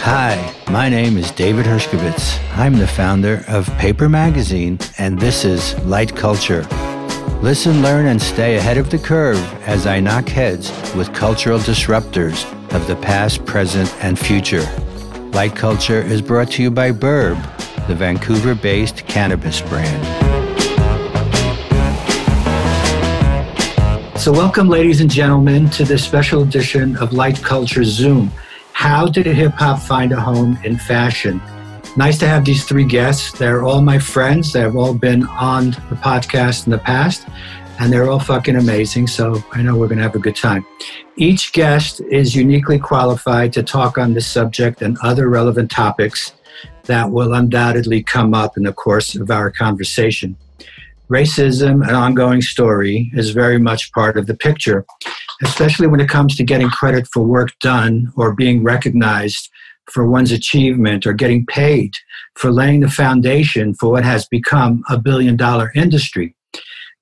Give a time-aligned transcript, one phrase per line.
[0.00, 2.40] Hi, my name is David Hershkovits.
[2.56, 6.66] I'm the founder of Paper Magazine, and this is Light Culture.
[7.40, 9.38] Listen, learn, and stay ahead of the curve
[9.68, 14.66] as I knock heads with cultural disruptors of the past, present, and future.
[15.34, 17.40] Light Culture is brought to you by Burb,
[17.86, 20.27] the Vancouver based cannabis brand.
[24.28, 28.30] So, welcome, ladies and gentlemen, to this special edition of Light Culture Zoom.
[28.74, 31.40] How did hip hop find a home in fashion?
[31.96, 33.32] Nice to have these three guests.
[33.32, 34.52] They're all my friends.
[34.52, 37.26] They've all been on the podcast in the past,
[37.80, 39.06] and they're all fucking amazing.
[39.06, 40.66] So I know we're going to have a good time.
[41.16, 46.34] Each guest is uniquely qualified to talk on this subject and other relevant topics
[46.82, 50.36] that will undoubtedly come up in the course of our conversation.
[51.10, 54.84] Racism, an ongoing story, is very much part of the picture,
[55.42, 59.48] especially when it comes to getting credit for work done or being recognized
[59.90, 61.92] for one's achievement or getting paid
[62.34, 66.36] for laying the foundation for what has become a billion dollar industry.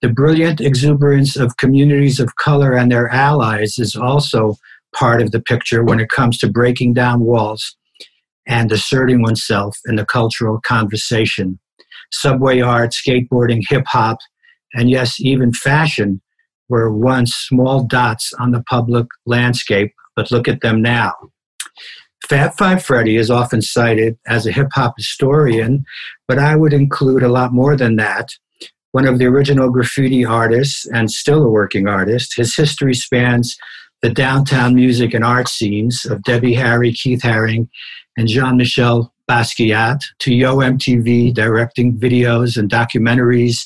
[0.02, 4.54] The brilliant exuberance of communities of color and their allies is also
[4.94, 7.76] part of the picture when it comes to breaking down walls
[8.46, 11.58] and asserting oneself in the cultural conversation.
[12.12, 14.18] Subway art, skateboarding, hip hop,
[14.74, 16.20] and yes, even fashion
[16.68, 21.14] were once small dots on the public landscape, but look at them now.
[22.28, 25.84] Fab Five Freddy is often cited as a hip hop historian,
[26.26, 28.30] but I would include a lot more than that.
[28.92, 33.56] One of the original graffiti artists and still a working artist, his history spans
[34.02, 37.68] the downtown music and art scenes of Debbie Harry, Keith Haring,
[38.16, 43.64] and Jean Michel Basquiat to Yo MTV directing videos and documentaries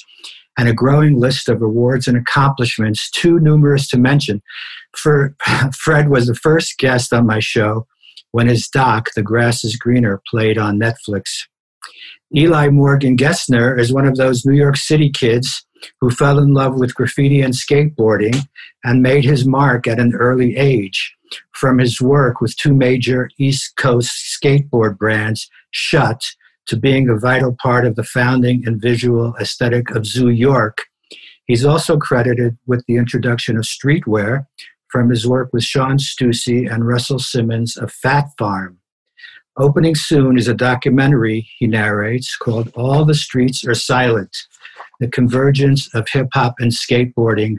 [0.59, 4.43] and a growing list of awards and accomplishments, too numerous to mention.
[4.97, 5.35] For,
[5.77, 7.87] Fred was the first guest on my show
[8.33, 11.23] when his doc, The Grass is Greener, played on Netflix.
[12.37, 15.65] Eli Morgan Gesner is one of those New York City kids
[16.01, 18.47] who fell in love with graffiti and skateboarding
[18.85, 21.15] and made his mark at an early age.
[21.53, 26.23] From his work with two major East Coast skateboard brands, Shut,
[26.67, 30.79] to being a vital part of the founding and visual aesthetic of Zoo York,
[31.47, 34.47] he's also credited with the introduction of streetwear
[34.89, 38.79] from his work with Shawn Stussy and Russell Simmons of Phat Farm.
[39.57, 44.37] Opening soon is a documentary he narrates called All the Streets Are Silent
[45.01, 47.57] The Convergence of Hip Hop and Skateboarding,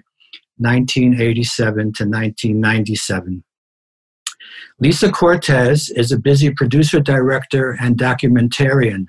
[0.58, 3.44] 1987 to 1997.
[4.80, 9.06] Lisa Cortés is a busy producer, director, and documentarian.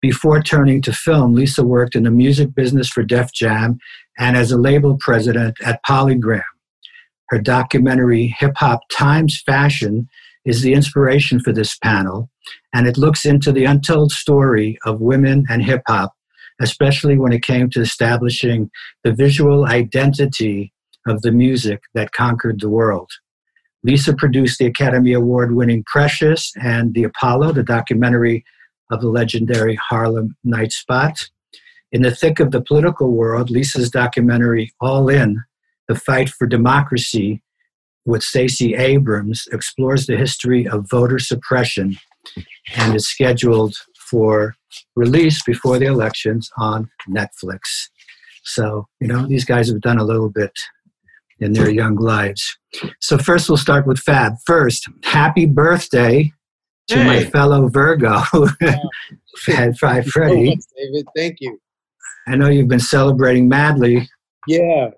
[0.00, 3.78] Before turning to film, Lisa worked in the music business for Def Jam
[4.18, 6.42] and as a label president at Polygram.
[7.28, 10.08] Her documentary, Hip Hop Times Fashion,
[10.44, 12.28] is the inspiration for this panel,
[12.74, 16.12] and it looks into the untold story of women and hip hop,
[16.62, 18.70] especially when it came to establishing
[19.04, 20.72] the visual identity
[21.06, 23.10] of the music that conquered the world.
[23.84, 28.44] Lisa produced the Academy Award winning Precious and The Apollo, the documentary
[28.90, 31.28] of the legendary Harlem Night Spot.
[31.90, 35.42] In the thick of the political world, Lisa's documentary All In
[35.88, 37.42] the Fight for Democracy
[38.04, 41.96] with Stacey Abrams explores the history of voter suppression
[42.76, 43.74] and is scheduled
[44.12, 44.54] for
[44.94, 47.60] release before the elections on Netflix.
[48.44, 50.52] So, you know, these guys have done a little bit
[51.40, 52.58] in their young lives.
[53.00, 54.34] So, first, we'll start with Fab.
[54.44, 56.30] First, happy birthday
[56.88, 57.06] to hey.
[57.06, 58.20] my fellow Virgo,
[59.38, 60.58] Fab Five Freddy.
[60.76, 61.58] David, thank you.
[62.28, 64.08] I know you've been celebrating madly.
[64.46, 64.90] Yeah,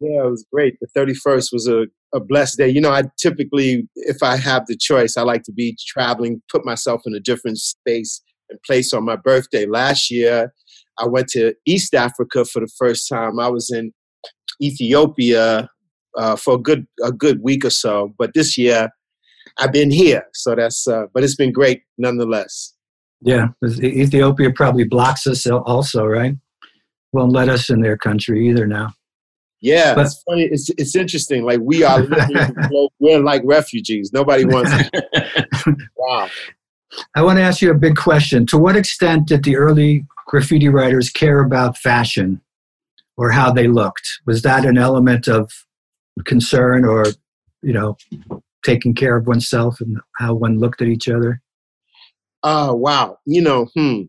[0.00, 0.76] yeah, it was great.
[0.80, 2.68] The 31st was a, a blessed day.
[2.68, 6.64] You know, I typically, if I have the choice, I like to be traveling, put
[6.64, 9.66] myself in a different space and place on my birthday.
[9.66, 10.52] Last year,
[10.98, 13.38] I went to East Africa for the first time.
[13.38, 13.92] I was in
[14.60, 15.68] Ethiopia
[16.16, 18.12] uh, for a good a good week or so.
[18.18, 18.90] But this year,
[19.58, 20.86] I've been here, so that's.
[20.86, 22.74] Uh, but it's been great nonetheless.
[23.22, 26.34] Yeah, Ethiopia probably blocks us also, right?
[27.12, 28.92] Won't let us in their country either now.
[29.60, 30.44] Yeah, but, it's funny.
[30.44, 31.44] It's it's interesting.
[31.44, 32.02] Like we are,
[32.98, 34.10] we're like refugees.
[34.12, 34.72] Nobody wants.
[35.96, 36.28] wow.
[37.14, 38.46] I want to ask you a big question.
[38.46, 42.40] To what extent did the early graffiti writers care about fashion
[43.16, 44.08] or how they looked?
[44.26, 45.52] Was that an element of
[46.24, 47.06] concern or,
[47.62, 47.96] you know,
[48.64, 51.40] taking care of oneself and how one looked at each other?
[52.42, 53.18] Oh, wow.
[53.26, 54.02] You know, hmm.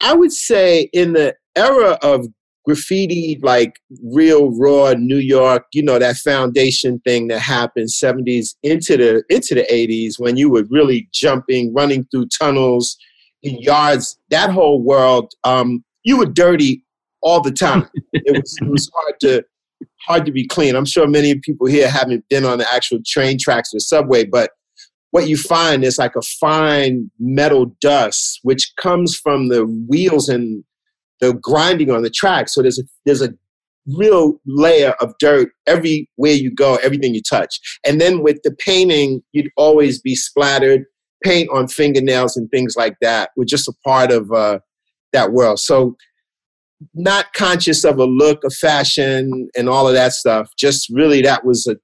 [0.00, 2.26] I would say in the era of
[2.64, 8.96] graffiti like real raw New York, you know, that foundation thing that happened 70s into
[8.96, 12.96] the into the 80s when you were really jumping, running through tunnels
[13.42, 16.84] in yards, that whole world, um, you were dirty
[17.22, 17.88] all the time.
[18.12, 19.44] it was it was hard to
[20.06, 20.74] hard to be clean.
[20.74, 24.50] I'm sure many people here haven't been on the actual train tracks or subway, but
[25.10, 30.64] what you find is like a fine metal dust which comes from the wheels and
[31.22, 32.48] the grinding on the track.
[32.48, 33.32] So there's a there's a
[33.86, 37.58] real layer of dirt everywhere you go, everything you touch.
[37.86, 40.84] And then with the painting, you'd always be splattered,
[41.24, 43.30] paint on fingernails and things like that.
[43.36, 44.58] We're just a part of uh,
[45.12, 45.60] that world.
[45.60, 45.96] So
[46.94, 50.50] not conscious of a look, of fashion, and all of that stuff.
[50.58, 51.76] Just really that was a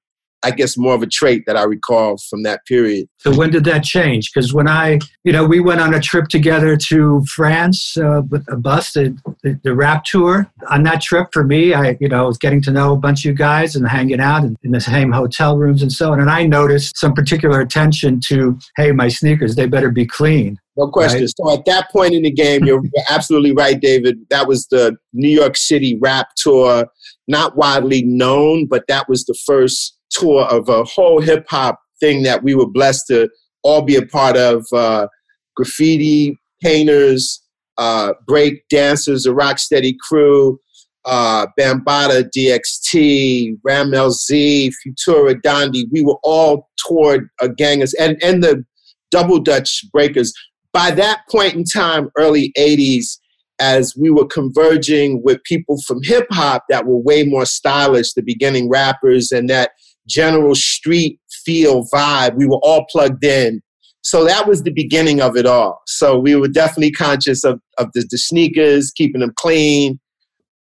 [0.43, 3.08] I guess more of a trait that I recall from that period.
[3.19, 4.31] So when did that change?
[4.32, 8.46] Because when I, you know, we went on a trip together to France uh, with
[8.49, 10.50] a bus, the, the, the, rap tour.
[10.70, 13.25] On that trip, for me, I, you know, was getting to know a bunch of
[13.31, 16.20] you guys and hanging out in, in the same hotel rooms and so on.
[16.20, 20.58] And I noticed some particular attention to, hey, my sneakers, they better be clean.
[20.76, 21.23] No question.
[21.23, 21.31] Right?
[21.37, 24.19] So at that point in the game, you're absolutely right, David.
[24.31, 26.87] That was the New York City rap tour,
[27.26, 32.23] not widely known, but that was the first tour of a whole hip hop thing
[32.23, 33.29] that we were blessed to
[33.62, 34.67] all be a part of.
[34.73, 35.09] Uh,
[35.56, 37.43] graffiti painters,
[37.79, 40.59] uh, break dancers, the Rocksteady crew,
[41.05, 45.85] uh, Bambaataa, DXT, Rammellzee, Futura, Dondi.
[45.91, 48.65] We were all toured a gang of, and, and the
[49.11, 50.32] Double Dutch Breakers.
[50.73, 53.19] By that point in time, early 80s,
[53.61, 58.23] as we were converging with people from hip hop that were way more stylish, the
[58.23, 59.70] beginning rappers, and that
[60.08, 62.34] general street feel vibe.
[62.37, 63.60] We were all plugged in.
[64.02, 65.82] So that was the beginning of it all.
[65.87, 70.00] So we were definitely conscious of, of the, the sneakers, keeping them clean,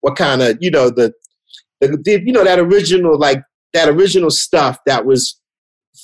[0.01, 1.13] what kind of, you know, the,
[1.81, 3.41] the, the, you know, that original, like
[3.73, 5.39] that original stuff that was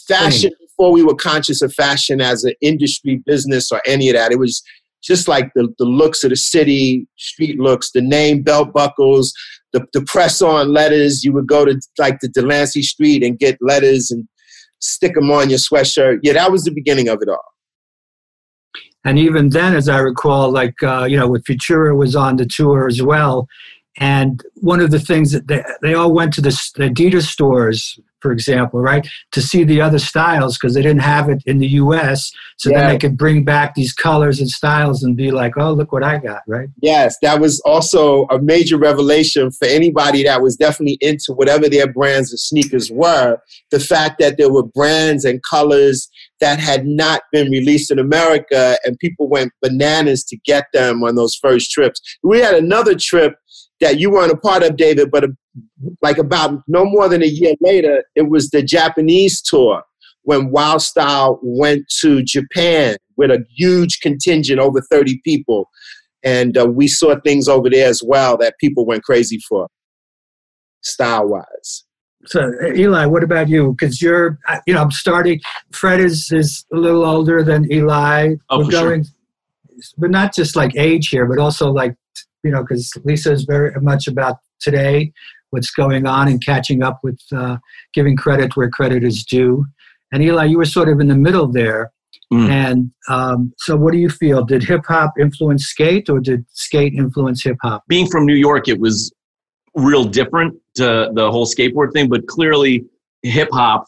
[0.07, 0.67] fashion mm.
[0.67, 4.31] before we were conscious of fashion as an industry business or any of that.
[4.31, 4.61] It was
[5.01, 9.33] just like the, the looks of the city, street looks, the name belt buckles,
[9.73, 11.23] the, the press on letters.
[11.23, 14.27] You would go to like the Delancey Street and get letters and
[14.79, 16.19] stick them on your sweatshirt.
[16.23, 17.37] Yeah, that was the beginning of it all.
[19.05, 22.45] And even then, as I recall, like, uh, you know, with Futura was on the
[22.45, 23.47] tour as well.
[23.97, 28.31] And one of the things that they, they all went to the Adidas stores for
[28.31, 29.07] example, right?
[29.31, 32.31] To see the other styles because they didn't have it in the US.
[32.57, 32.79] So yeah.
[32.79, 36.03] then they could bring back these colors and styles and be like, oh, look what
[36.03, 36.69] I got, right?
[36.81, 41.91] Yes, that was also a major revelation for anybody that was definitely into whatever their
[41.91, 43.37] brands of sneakers were.
[43.71, 46.09] The fact that there were brands and colors
[46.41, 51.15] that had not been released in America and people went bananas to get them on
[51.15, 52.01] those first trips.
[52.23, 53.35] We had another trip
[53.81, 55.29] that you weren't a part of, David, but a,
[56.01, 59.83] like about no more than a year later, it was the Japanese tour
[60.23, 65.69] when Wild Style went to Japan with a huge contingent, over 30 people.
[66.23, 69.67] And uh, we saw things over there as well that people went crazy for,
[70.81, 71.85] style wise.
[72.25, 73.75] So, Eli, what about you?
[73.77, 74.37] Because you're,
[74.67, 75.39] you know, I'm starting.
[75.71, 78.35] Fred is is a little older than Eli.
[78.49, 79.13] Oh, We're going, sure.
[79.97, 81.95] but not just like age here, but also like
[82.43, 85.11] you know, because Lisa is very much about today,
[85.49, 87.57] what's going on, and catching up with uh,
[87.93, 89.65] giving credit where credit is due.
[90.11, 91.91] And Eli, you were sort of in the middle there.
[92.33, 92.49] Mm.
[92.49, 94.43] And um, so, what do you feel?
[94.43, 97.83] Did hip hop influence skate, or did skate influence hip hop?
[97.87, 99.11] Being from New York, it was
[99.75, 102.85] real different to the whole skateboard thing, but clearly,
[103.23, 103.85] hip hop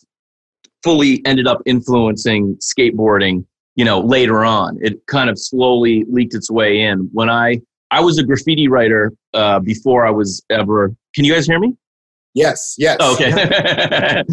[0.83, 3.45] fully ended up influencing skateboarding.
[3.75, 7.09] You know, later on, it kind of slowly leaked its way in.
[7.13, 10.95] When I I was a graffiti writer uh, before I was ever.
[11.13, 11.75] Can you guys hear me?
[12.33, 12.75] Yes.
[12.77, 12.97] Yes.
[13.01, 13.31] Oh, okay.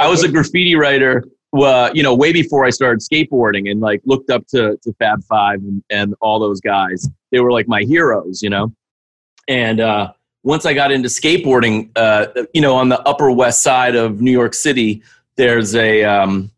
[0.00, 1.24] I was a graffiti writer.
[1.56, 5.22] Uh, you know, way before I started skateboarding, and like looked up to to Fab
[5.24, 7.08] Five and, and all those guys.
[7.30, 8.72] They were like my heroes, you know.
[9.48, 13.94] And uh, once I got into skateboarding, uh, you know, on the Upper West Side
[13.94, 15.02] of New York City,
[15.36, 16.50] there's a um,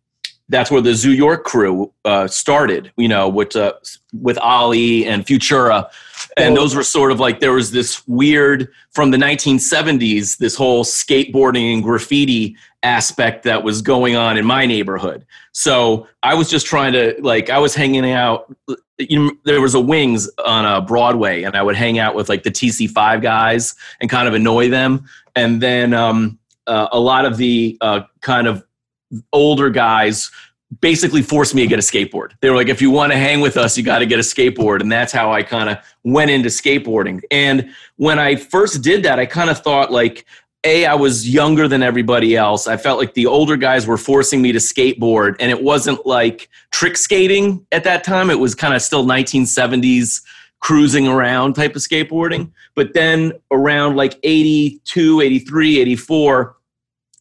[0.49, 3.75] that's where the Zoo York crew uh, started, you know, with uh,
[4.21, 5.90] with Ali and Futura,
[6.37, 10.85] and those were sort of like there was this weird from the 1970s, this whole
[10.85, 15.26] skateboarding and graffiti aspect that was going on in my neighborhood.
[15.52, 18.55] So I was just trying to like I was hanging out.
[18.99, 22.14] You know, there was a Wings on a uh, Broadway, and I would hang out
[22.14, 26.99] with like the TC5 guys and kind of annoy them, and then um, uh, a
[26.99, 28.64] lot of the uh, kind of
[29.33, 30.31] older guys
[30.81, 32.33] basically forced me to get a skateboard.
[32.41, 34.23] They were like, if you want to hang with us, you got to get a
[34.23, 34.81] skateboard.
[34.81, 37.23] And that's how I kind of went into skateboarding.
[37.31, 40.27] And when I first did that, I kind of thought like,
[40.65, 44.43] a i was younger than everybody else i felt like the older guys were forcing
[44.43, 48.75] me to skateboard and it wasn't like trick skating at that time it was kind
[48.75, 50.21] of still 1970s
[50.61, 56.57] cruising around type of skateboarding but then around like 82 83 84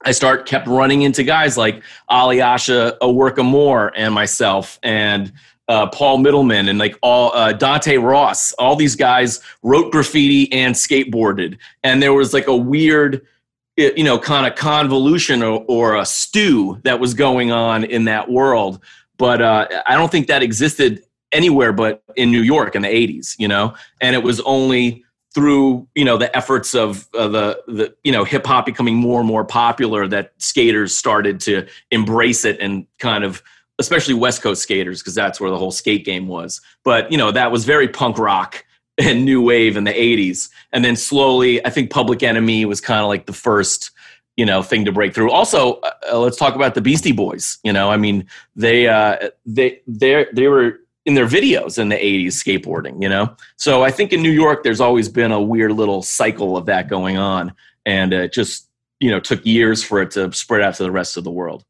[0.08, 5.34] I start kept running into guys like Alyosha Aworka Moore and myself and
[5.68, 8.54] uh, Paul Middleman and like all uh, Dante Ross.
[8.54, 13.28] All these guys wrote graffiti and skateboarded, and there was like a weird,
[13.76, 18.32] you know, kind of convolution or, or, a stew that was going on in that
[18.32, 18.82] world.
[19.18, 23.36] But uh, I don't think that existed anywhere but in New York in the '80s,
[23.38, 23.76] you know.
[24.00, 25.04] And it was only
[25.38, 29.20] through you know the efforts of uh, the the you know hip hop becoming more
[29.20, 33.44] and more popular that skaters started to embrace it and kind of
[33.77, 36.60] especially west coast skaters because that's where the whole skate game was.
[36.84, 38.65] But you know that was very punk rock
[38.98, 43.01] and new wave in the 80s and then slowly i think public enemy was kind
[43.01, 43.91] of like the first
[44.38, 45.29] you know thing to break through.
[45.29, 47.91] Also uh, uh let's talk about the beastie boys you know?
[47.91, 48.25] I mean
[48.56, 53.34] they uh they they they were in their videos in the 80s skateboarding, you know?
[53.56, 56.90] So I think in New York, there's always been a weird little cycle of that
[56.90, 57.54] going on.
[57.86, 58.68] And it just,
[59.00, 61.64] you know, took years for it to spread out to the rest of the world.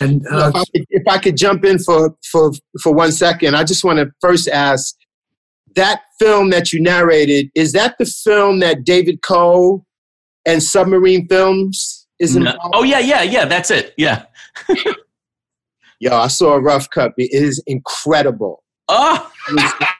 [0.00, 2.50] And uh, if, I could, if I could jump in for, for,
[2.82, 4.96] for one second, I just want to first ask
[5.76, 9.86] that film that you narrated, is that the film that David Koh
[10.44, 12.58] and Submarine Films is involved?
[12.64, 12.70] No.
[12.74, 13.94] Oh, yeah, yeah, yeah, that's it.
[13.96, 14.24] Yeah.
[16.00, 17.12] Yo, I saw a rough cut.
[17.16, 18.62] It is incredible.
[18.88, 19.30] Oh,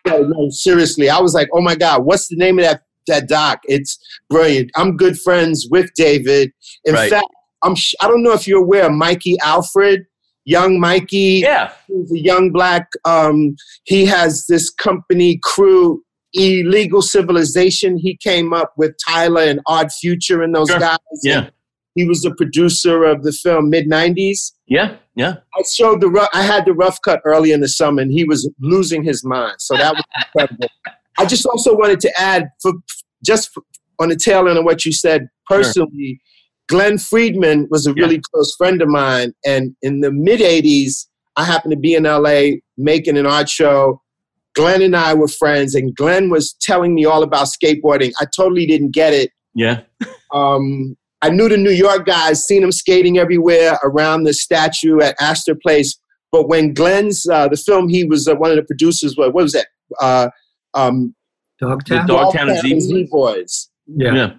[0.07, 3.61] no, seriously, I was like, oh my god, what's the name of that that doc?
[3.65, 3.99] It's
[4.29, 4.71] brilliant.
[4.77, 6.53] I'm good friends with David.
[6.85, 7.11] In right.
[7.11, 7.27] fact,
[7.63, 10.07] I'm sh- I don't know if you're aware, Mikey Alfred,
[10.45, 11.41] young Mikey.
[11.43, 12.89] Yeah, he's a young black.
[13.05, 16.03] Um, he has this company crew.
[16.35, 17.97] Illegal Civilization.
[17.97, 20.79] He came up with Tyler and Odd Future and those sure.
[20.79, 20.99] guys.
[21.23, 21.49] Yeah.
[21.95, 24.53] He was the producer of the film mid '90s.
[24.67, 25.37] Yeah, yeah.
[25.57, 28.25] I showed the rough, I had the rough cut early in the summer, and he
[28.25, 29.57] was losing his mind.
[29.59, 30.69] So that was incredible.
[31.19, 32.73] I just also wanted to add, for
[33.25, 33.63] just for,
[33.99, 36.79] on the tail end of what you said personally, sure.
[36.79, 38.21] Glen Friedman was a really yeah.
[38.33, 41.07] close friend of mine, and in the mid '80s,
[41.37, 44.03] I happened to be in LA making an art show.
[44.55, 48.13] Glen and I were friends, and Glen was telling me all about skateboarding.
[48.21, 49.31] I totally didn't get it.
[49.55, 49.83] Yeah.
[50.33, 55.17] um, I knew the New York guys, seen them skating everywhere around the statue at
[55.21, 55.99] Astor Place.
[56.31, 59.17] But when Glen's uh, the film, he was uh, one of the producers.
[59.17, 59.67] What, what was that?
[60.01, 60.29] Uh,
[60.75, 61.15] um,
[61.61, 62.07] Dogtown.
[62.07, 63.71] The Dogtown and Z Boys.
[63.87, 64.15] Yeah.
[64.15, 64.33] yeah.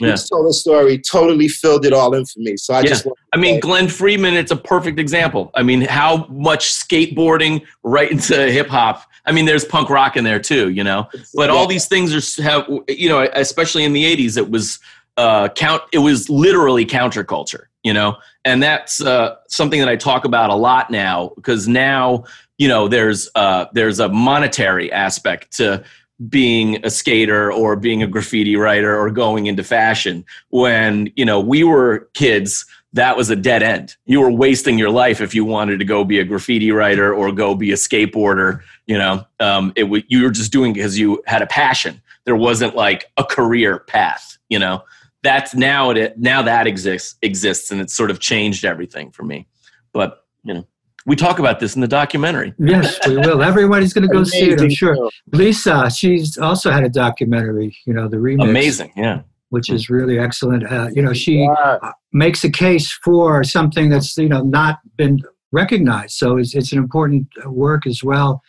[0.00, 0.12] Yeah.
[0.12, 2.56] He told the story, totally filled it all in for me.
[2.56, 2.86] So I yeah.
[2.86, 3.08] just.
[3.32, 5.50] I mean, Glen Friedman, it's a perfect example.
[5.56, 9.04] I mean, how much skateboarding right into hip hop.
[9.26, 11.08] I mean, there's punk rock in there too, you know.
[11.34, 11.56] But yeah.
[11.56, 14.78] all these things are have, you know, especially in the '80s, it was
[15.18, 15.82] uh, count.
[15.92, 20.54] It was literally counterculture, you know, and that's uh, something that I talk about a
[20.54, 22.24] lot now because now
[22.56, 25.84] you know there's uh, there's a monetary aspect to
[26.28, 30.24] being a skater or being a graffiti writer or going into fashion.
[30.50, 33.96] When you know we were kids, that was a dead end.
[34.06, 37.32] You were wasting your life if you wanted to go be a graffiti writer or
[37.32, 38.60] go be a skateboarder.
[38.86, 42.00] You know, um, it w- you were just doing because you had a passion.
[42.24, 44.38] There wasn't like a career path.
[44.48, 44.84] You know
[45.22, 49.46] that's now it now that exists exists and it's sort of changed everything for me.
[49.92, 50.66] But you know
[51.06, 52.54] we talk about this in the documentary.
[52.58, 53.42] Yes we will.
[53.42, 54.96] Everybody's going to go see it i'm sure.
[55.32, 58.48] Lisa she's also had a documentary you know the remix.
[58.48, 59.22] Amazing yeah.
[59.50, 60.70] Which is really excellent.
[60.70, 61.92] Uh, you know she yeah.
[62.12, 65.20] makes a case for something that's you know not been
[65.50, 66.12] recognized.
[66.12, 68.42] So it's, it's an important work as well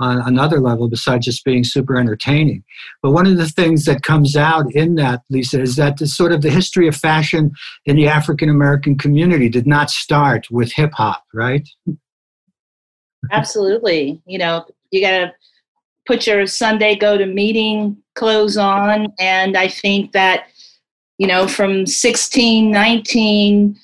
[0.00, 2.64] on another level besides just being super entertaining.
[3.02, 6.32] But one of the things that comes out in that, Lisa, is that the sort
[6.32, 7.52] of the history of fashion
[7.84, 11.68] in the African American community did not start with hip hop, right?
[13.30, 14.20] Absolutely.
[14.26, 15.32] You know, you got to
[16.06, 19.12] put your Sunday go to meeting clothes on.
[19.18, 20.46] And I think that,
[21.18, 23.76] you know, from 1619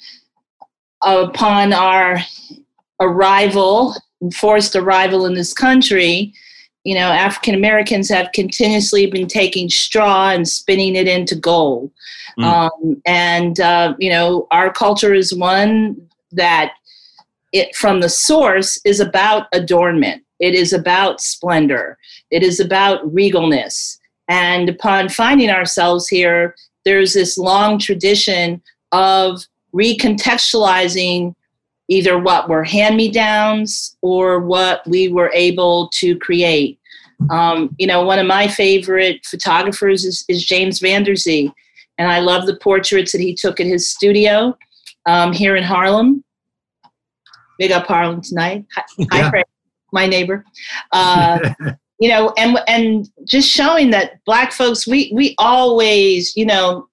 [1.02, 2.16] upon our
[3.00, 3.94] arrival
[4.34, 6.32] forced arrival in this country,
[6.84, 11.90] you know, African Americans have continuously been taking straw and spinning it into gold.
[12.38, 12.44] Mm.
[12.44, 15.96] Um, and, uh, you know, our culture is one
[16.32, 16.72] that
[17.52, 20.22] it from the source is about adornment.
[20.38, 21.98] It is about splendor.
[22.30, 23.98] It is about regalness.
[24.28, 26.54] And upon finding ourselves here,
[26.84, 29.42] there's this long tradition of
[29.74, 31.34] recontextualizing
[31.88, 36.78] either what were hand me downs or what we were able to create.
[37.30, 41.50] Um, you know, one of my favorite photographers is, is, James Van Der Zee,
[41.96, 44.56] and I love the portraits that he took at his studio
[45.06, 46.22] um, here in Harlem.
[47.58, 48.66] Big up Harlem tonight.
[48.74, 49.30] Hi, yeah.
[49.30, 49.44] hi
[49.92, 50.44] my neighbor.
[50.92, 51.54] Uh,
[52.00, 56.86] you know, and and just showing that black folks, we we always, you know,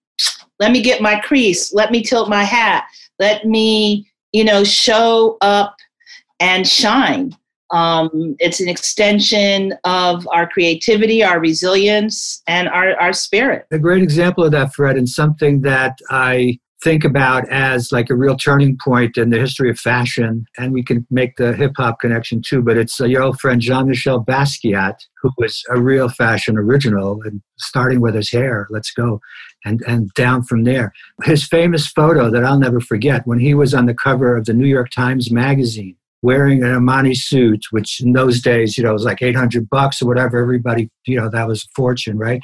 [0.60, 2.86] let me get my crease, let me tilt my hat,
[3.20, 5.75] let me, you know, show up
[6.40, 7.36] and shine.
[7.72, 13.66] Um, it's an extension of our creativity, our resilience, and our, our spirit.
[13.72, 18.16] A great example of that, Fred, and something that I think about as like a
[18.16, 20.46] real turning point in the history of fashion.
[20.58, 23.62] And we can make the hip hop connection too, but it's uh, your old friend
[23.62, 28.92] Jean Michel Basquiat, who was a real fashion original and starting with his hair, let's
[28.92, 29.22] go,
[29.65, 30.93] and, and down from there.
[31.24, 34.53] His famous photo that I'll never forget when he was on the cover of the
[34.53, 39.03] New York Times Magazine wearing an Armani suit, which in those days, you know, was
[39.03, 40.38] like 800 bucks or whatever.
[40.41, 42.41] Everybody, you know, that was a fortune, right?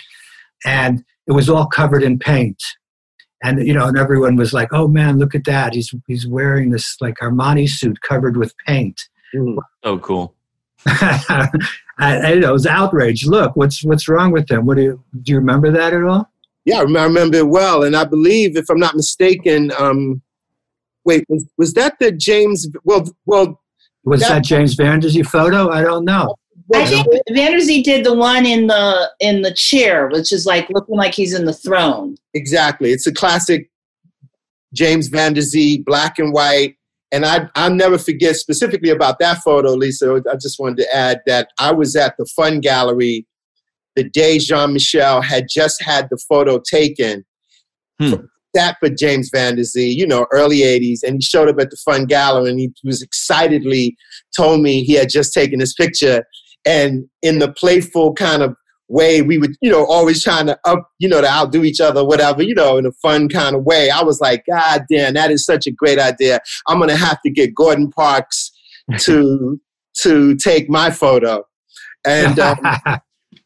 [0.66, 2.62] And it was all covered in paint
[3.44, 5.74] and you know, and everyone was like, "Oh man, look at that!
[5.74, 9.00] He's he's wearing this like Armani suit covered with paint."
[9.34, 9.58] Mm.
[9.84, 10.36] Oh, cool.
[10.86, 11.50] I,
[11.98, 13.26] I, you know, it was outrage.
[13.26, 14.66] Look, what's what's wrong with him?
[14.66, 15.34] What do you do?
[15.34, 16.30] You remember that at all?
[16.66, 20.22] Yeah, I remember it well, and I believe, if I'm not mistaken, um,
[21.06, 22.68] wait, was, was that the James?
[22.84, 23.62] Well, well,
[24.04, 25.70] was that, that James Van Der Zee photo?
[25.70, 26.36] I don't know.
[26.74, 30.46] I think Van Der Zee did the one in the in the chair, which is
[30.46, 32.16] like looking like he's in the throne.
[32.34, 32.92] Exactly.
[32.92, 33.70] It's a classic
[34.74, 36.76] James Van Der Zee, black and white.
[37.12, 40.22] And I I'll never forget specifically about that photo, Lisa.
[40.32, 43.26] I just wanted to add that I was at the Fun Gallery
[43.96, 47.26] the day Jean Michel had just had the photo taken.
[48.00, 48.14] Hmm.
[48.56, 51.70] That for James Van Der Zee, you know, early 80s, and he showed up at
[51.70, 53.96] the Fun Gallery and he was excitedly
[54.36, 56.24] told me he had just taken this picture
[56.66, 58.56] and in the playful kind of
[58.88, 62.04] way we would you know always trying to up you know to outdo each other
[62.04, 65.30] whatever you know in a fun kind of way i was like god damn that
[65.30, 68.52] is such a great idea i'm gonna have to get gordon parks
[68.98, 69.62] to
[69.94, 71.44] to take my photo
[72.06, 72.58] and um,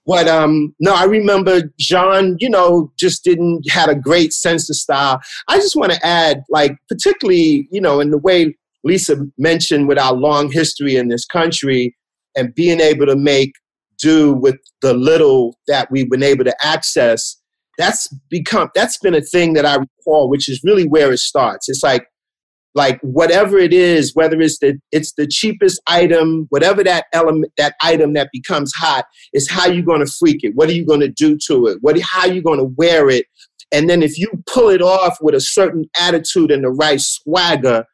[0.05, 4.75] but um no i remember jean you know just didn't had a great sense of
[4.75, 5.19] style.
[5.47, 9.97] I just want to add like particularly you know in the way lisa mentioned with
[9.99, 11.95] our long history in this country
[12.35, 13.53] and being able to make
[13.99, 17.37] do with the little that we've been able to access
[17.77, 21.69] that's become that's been a thing that i recall which is really where it starts.
[21.69, 22.07] It's like
[22.75, 27.75] like whatever it is whether it's the it's the cheapest item whatever that element that
[27.81, 30.55] item that becomes hot is how you're going to freak it.
[30.55, 31.77] What are you going to do to it?
[31.81, 33.25] What how are you going to wear it?
[33.71, 37.85] And then if you pull it off with a certain attitude and the right swagger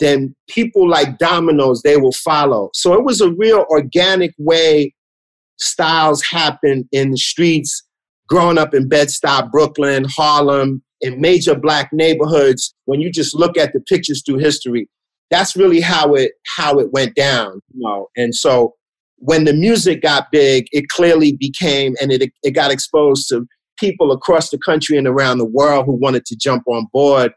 [0.00, 2.70] then people like dominoes, they will follow.
[2.74, 4.92] So it was a real organic way
[5.58, 7.82] styles happen in the streets,
[8.28, 12.74] growing up in Bed-Stuy, Brooklyn, Harlem, in major black neighborhoods.
[12.86, 14.88] When you just look at the pictures through history,
[15.30, 17.60] that's really how it how it went down.
[17.72, 18.08] You know?
[18.16, 18.74] And so
[19.16, 23.46] when the music got big, it clearly became and it it got exposed to
[23.78, 27.32] people across the country and around the world who wanted to jump on board,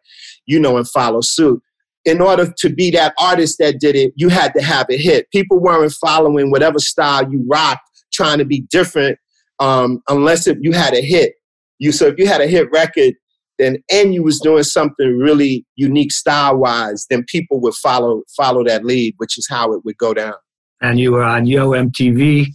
[0.46, 1.62] you know, and follow suit
[2.08, 5.30] in order to be that artist that did it, you had to have a hit.
[5.30, 7.82] People weren't following whatever style you rocked,
[8.14, 9.20] trying to be different,
[9.60, 11.34] um, unless if you had a hit.
[11.80, 13.14] You so if you had a hit record,
[13.58, 18.64] then and you was doing something really unique style wise, then people would follow follow
[18.64, 20.36] that lead, which is how it would go down.
[20.82, 22.48] And you were on Yo MTV.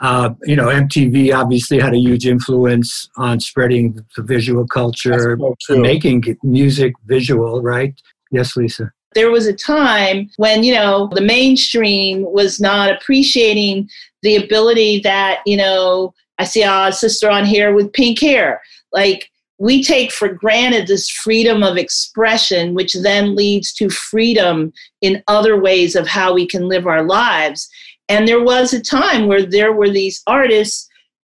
[0.00, 5.76] Uh, you know, MTV obviously had a huge influence on spreading the visual culture, so
[5.76, 7.94] making music visual, right?
[8.30, 8.90] Yes, Lisa.
[9.14, 13.88] There was a time when, you know, the mainstream was not appreciating
[14.22, 18.60] the ability that, you know, I see our sister on here with pink hair.
[18.92, 25.22] Like, we take for granted this freedom of expression, which then leads to freedom in
[25.28, 27.68] other ways of how we can live our lives.
[28.08, 30.88] And there was a time where there were these artists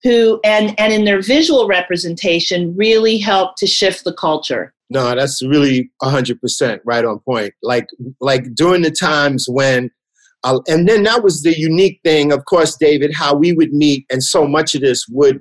[0.04, 4.74] who, and, and in their visual representation, really helped to shift the culture.
[4.90, 7.54] No, that's really hundred percent right on point.
[7.62, 7.88] Like
[8.20, 9.92] like during the times when,
[10.44, 14.06] uh, and then that was the unique thing, of course, David, how we would meet,
[14.10, 15.40] and so much of this would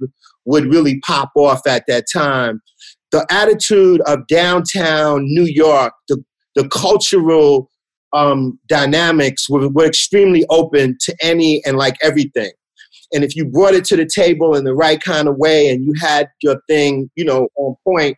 [0.48, 2.60] would really pop off at that time.
[3.12, 6.22] The attitude of downtown New York, the
[6.54, 7.70] the cultural
[8.12, 12.50] um, dynamics were, were extremely open to any and like everything.
[13.12, 15.84] And if you brought it to the table in the right kind of way and
[15.84, 18.16] you had your thing, you know, on point,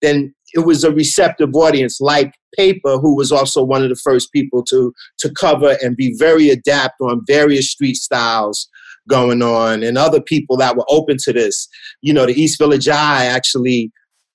[0.00, 4.32] then it was a receptive audience like paper who was also one of the first
[4.32, 8.68] people to to cover and be very adept on various street styles
[9.08, 11.68] going on and other people that were open to this.
[12.00, 13.92] You know the east village eye actually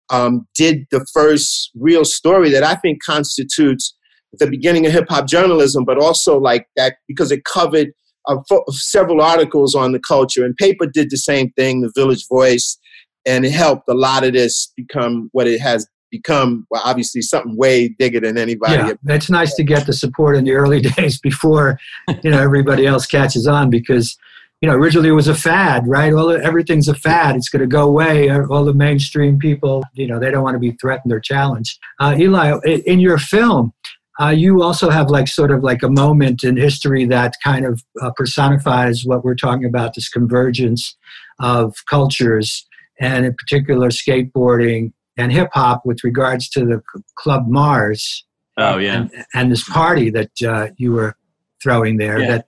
[0.10, 3.96] um, did the first real story that i think constitutes
[4.40, 7.90] the beginning of hip-hop journalism but also like that because it covered
[8.28, 8.38] uh,
[8.70, 12.78] several articles on the culture and paper did the same thing the village voice
[13.26, 16.66] and it helped a lot of this become what it has become.
[16.70, 20.46] Well obviously something way bigger than anybody yeah, it's nice to get the support in
[20.46, 21.80] the early days before
[22.24, 24.18] you know everybody else catches on because
[24.62, 27.67] you know originally it was a fad right all everything's a fad it's going to
[27.67, 31.20] go away all the mainstream people you know they don't want to be threatened or
[31.20, 33.74] challenged uh, eli in your film
[34.20, 37.84] uh, you also have like sort of like a moment in history that kind of
[38.02, 40.96] uh, personifies what we're talking about this convergence
[41.39, 42.65] of cultures
[43.00, 46.82] and in particular skateboarding and hip hop with regards to the
[47.15, 48.26] Club Mars.
[48.58, 51.15] Oh yeah, and, and this party that uh, you were
[51.62, 52.28] throwing there yeah.
[52.28, 52.48] that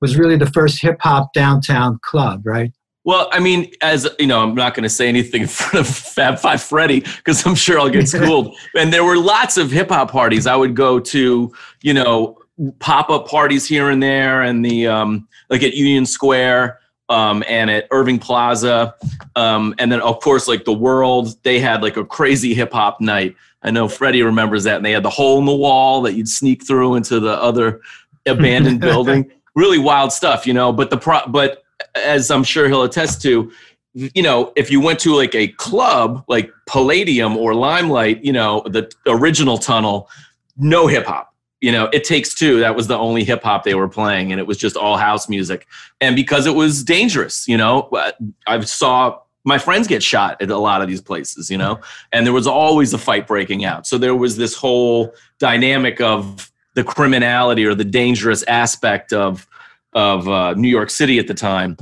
[0.00, 2.72] was really the first hip hop downtown club, right?
[3.04, 5.94] Well, I mean, as you know, I'm not going to say anything in front of
[5.94, 8.56] Fab Five Freddy because I'm sure I'll get schooled.
[8.76, 10.46] and there were lots of hip hop parties.
[10.46, 12.38] I would go to, you know,
[12.80, 17.70] pop up parties here and there, and the um, like at Union Square um, and
[17.70, 18.94] at Irving Plaza.
[19.36, 23.00] Um, and then, of course, like the world, they had like a crazy hip hop
[23.00, 23.34] night.
[23.62, 24.76] I know Freddie remembers that.
[24.76, 27.80] And they had the hole in the wall that you'd sneak through into the other
[28.26, 29.30] abandoned building.
[29.58, 30.72] Really wild stuff, you know.
[30.72, 31.64] But the pro, but
[31.96, 33.50] as I'm sure he'll attest to,
[33.92, 38.62] you know, if you went to like a club like Palladium or Limelight, you know,
[38.66, 40.08] the original tunnel,
[40.56, 43.74] no hip hop you know it takes two that was the only hip hop they
[43.74, 45.66] were playing and it was just all house music.
[46.00, 48.12] And because it was dangerous you know uh,
[48.46, 51.80] i saw my friends get shot at a lot of these places you know?
[52.12, 53.86] And there was always a fight breaking out.
[53.86, 59.48] So there was this whole dynamic of the criminality or the dangerous aspect of
[59.94, 61.76] of uh, new york city at the time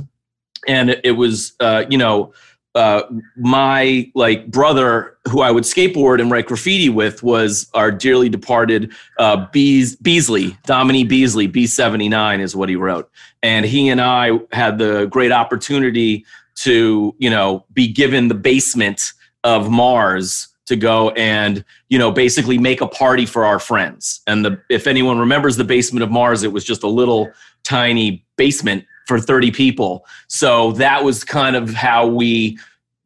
[0.67, 2.33] and it, was uh, you know
[2.73, 3.03] uh,
[3.37, 8.93] my like brother who I would skateboard and write graffiti with was our dearly departed
[9.17, 13.09] uh, Bees, Beasley, Dominique Beasley, B79 is what he wrote.
[13.41, 16.23] And he and I had the great opportunity
[16.57, 22.57] to, you know, be given the basement of Mars to go and, you know, basically
[22.57, 24.21] make a party for our friends.
[24.27, 27.31] And the, if anyone remembers the basement of Mars, it was just a little
[27.63, 30.05] tiny basement for 30 people.
[30.27, 32.59] So that was kind of how we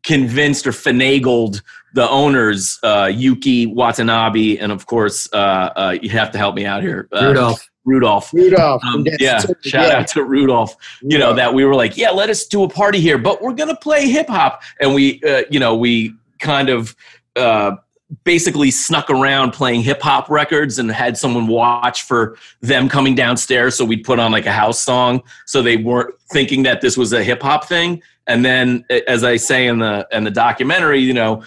[0.04, 1.62] convinced or finagled
[1.94, 5.36] the owners, uh, Yuki Watanabe, and of course, uh,
[5.76, 7.70] uh, you have to help me out here, uh, Rudolph.
[7.84, 8.32] Rudolph.
[8.34, 8.84] Rudolph.
[8.86, 9.40] Um, yeah.
[9.40, 9.98] Shout yeah.
[9.98, 10.76] out to Rudolph.
[11.02, 13.54] You know that we were like, yeah, let us do a party here, but we're
[13.54, 16.96] gonna play hip hop, and we, uh, you know, we kind of
[17.36, 17.76] uh,
[18.24, 23.76] basically snuck around playing hip hop records and had someone watch for them coming downstairs.
[23.76, 27.14] So we'd put on like a house song so they weren't thinking that this was
[27.14, 28.02] a hip hop thing.
[28.28, 31.44] And then, as I say in the in the documentary, you know,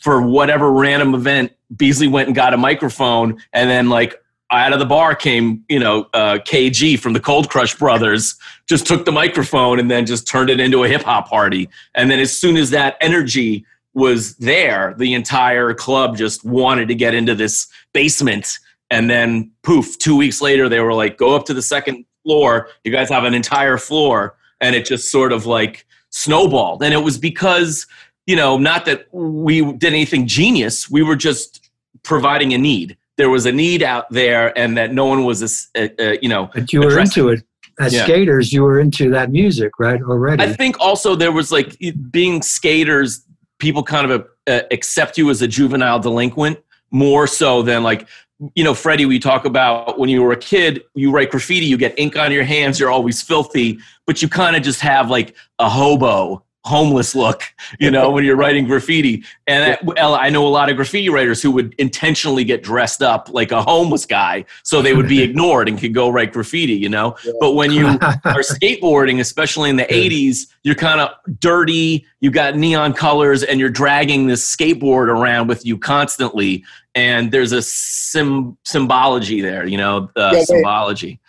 [0.00, 4.78] for whatever random event, Beasley went and got a microphone, and then like out of
[4.78, 8.36] the bar came, you know, uh, KG from the Cold Crush Brothers,
[8.66, 11.68] just took the microphone and then just turned it into a hip hop party.
[11.94, 13.64] And then as soon as that energy
[13.94, 18.58] was there, the entire club just wanted to get into this basement.
[18.90, 22.68] And then poof, two weeks later, they were like, go up to the second floor.
[22.82, 24.36] You guys have an entire floor.
[24.60, 26.82] And it just sort of like snowballed.
[26.82, 27.86] And it was because,
[28.26, 31.70] you know, not that we did anything genius, we were just
[32.02, 32.96] providing a need.
[33.16, 35.40] There was a need out there, and that no one was,
[35.76, 37.44] a, a, a you know, but you were into it
[37.78, 38.04] as yeah.
[38.04, 40.00] skaters, you were into that music, right?
[40.02, 40.42] Already.
[40.42, 41.76] I think also there was like
[42.10, 43.24] being skaters
[43.64, 48.06] people kind of uh, accept you as a juvenile delinquent more so than like
[48.54, 51.78] you know freddie we talk about when you were a kid you write graffiti you
[51.78, 55.34] get ink on your hands you're always filthy but you kind of just have like
[55.60, 57.42] a hobo homeless look,
[57.78, 59.22] you know, when you're writing graffiti.
[59.46, 63.52] And I know a lot of graffiti writers who would intentionally get dressed up like
[63.52, 67.16] a homeless guy so they would be ignored and could go write graffiti, you know.
[67.24, 67.32] Yeah.
[67.38, 72.56] But when you are skateboarding, especially in the 80s, you're kind of dirty, You've got
[72.56, 76.64] neon colors, and you're dragging this skateboard around with you constantly.
[76.94, 81.20] And there's a sim- symbology there, you know, uh, yeah, symbology.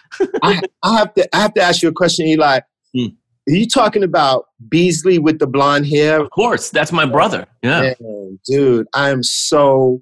[0.41, 2.61] I, I, have to I have to ask you a question, Eli.
[2.93, 3.07] Hmm
[3.47, 6.19] are you talking about Beasley with the blonde hair?
[6.19, 7.45] Of course, that's my brother.
[7.61, 10.01] Yeah, Man, dude, I am so.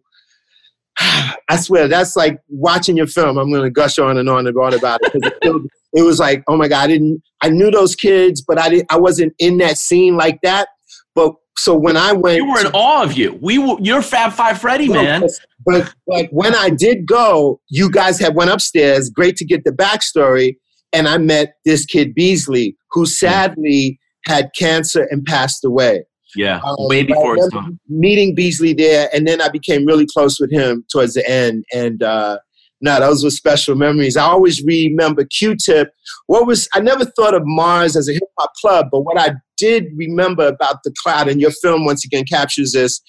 [0.99, 3.37] I swear, that's like watching your film.
[3.37, 6.19] I'm going to gush on and on and on about it because it, it, was
[6.19, 7.21] like, oh my god, I didn't.
[7.41, 8.91] I knew those kids, but I didn't.
[8.91, 10.69] I wasn't in that scene like that.
[11.15, 13.37] But so when I went, you were in awe of you.
[13.41, 15.27] We were, you're Fab Five Freddy, man.
[15.65, 19.09] But like when I did go, you guys had went upstairs.
[19.09, 20.57] Great to get the backstory,
[20.93, 26.05] and I met this kid Beasley, who sadly had cancer and passed away.
[26.35, 27.79] Yeah, um, way before his time.
[27.89, 32.01] Meeting Beasley there, and then I became really close with him towards the end, and.
[32.03, 32.37] uh
[32.81, 34.17] no, those were special memories.
[34.17, 35.89] I always remember Q-Tip.
[36.27, 39.35] What was I never thought of Mars as a hip hop club, but what I
[39.55, 43.01] did remember about the crowd, and your film once again captures this,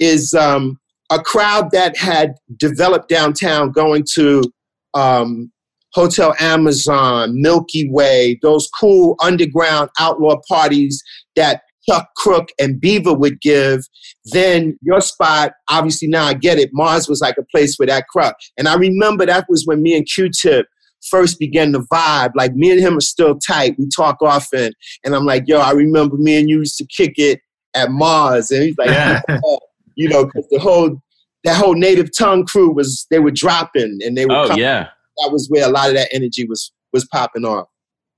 [0.00, 0.80] is um,
[1.12, 4.42] a crowd that had developed downtown, going to
[4.94, 5.52] um,
[5.92, 11.02] Hotel Amazon, Milky Way, those cool underground outlaw parties
[11.36, 13.80] that Chuck Crook and Beaver would give,
[14.32, 18.06] then your spot, obviously now I get it, Mars was like a place for that
[18.08, 18.34] crowd.
[18.58, 20.66] And I remember that was when me and Q-Tip
[21.10, 22.32] first began to vibe.
[22.36, 23.74] Like me and him are still tight.
[23.78, 24.72] We talk often.
[25.04, 27.40] And I'm like, yo, I remember me and you used to kick it
[27.74, 28.50] at Mars.
[28.50, 29.22] And he's like, yeah.
[29.44, 29.58] Oh,
[29.96, 31.00] you know, because the whole
[31.44, 34.62] that whole native tongue crew was they were dropping and they were Oh coming.
[34.62, 34.88] yeah.
[35.20, 37.68] That was where a lot of that energy was was popping off.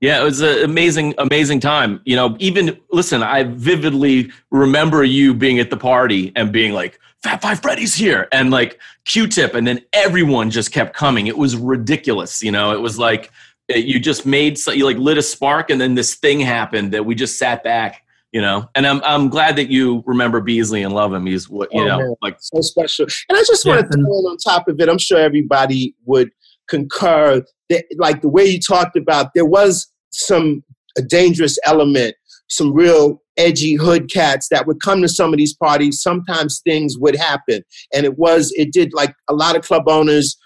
[0.02, 2.00] Yeah, it was an amazing, amazing time.
[2.04, 6.98] You know, even listen, I vividly remember you being at the party and being like,
[7.22, 11.28] Fab Five Freddy's here, and like Q-Tip, and then everyone just kept coming.
[11.28, 12.42] It was ridiculous.
[12.42, 13.30] You know, it was like
[13.68, 16.92] eh, you just made so you like lit a spark, and then this thing happened
[16.92, 18.02] that we just sat back.
[18.32, 21.26] You know, and I'm I'm glad that you remember Beasley and love him.
[21.26, 22.14] He's what you oh, know, man.
[22.22, 23.06] like so special.
[23.28, 24.88] And I just want to throw in on top of it.
[24.88, 26.32] I'm sure everybody would
[26.72, 30.64] concur that, like the way you talked about, there was some
[30.98, 32.14] a dangerous element,
[32.48, 36.02] some real edgy hood cats that would come to some of these parties.
[36.02, 37.62] Sometimes things would happen,
[37.94, 40.36] and it was it did like a lot of club owners,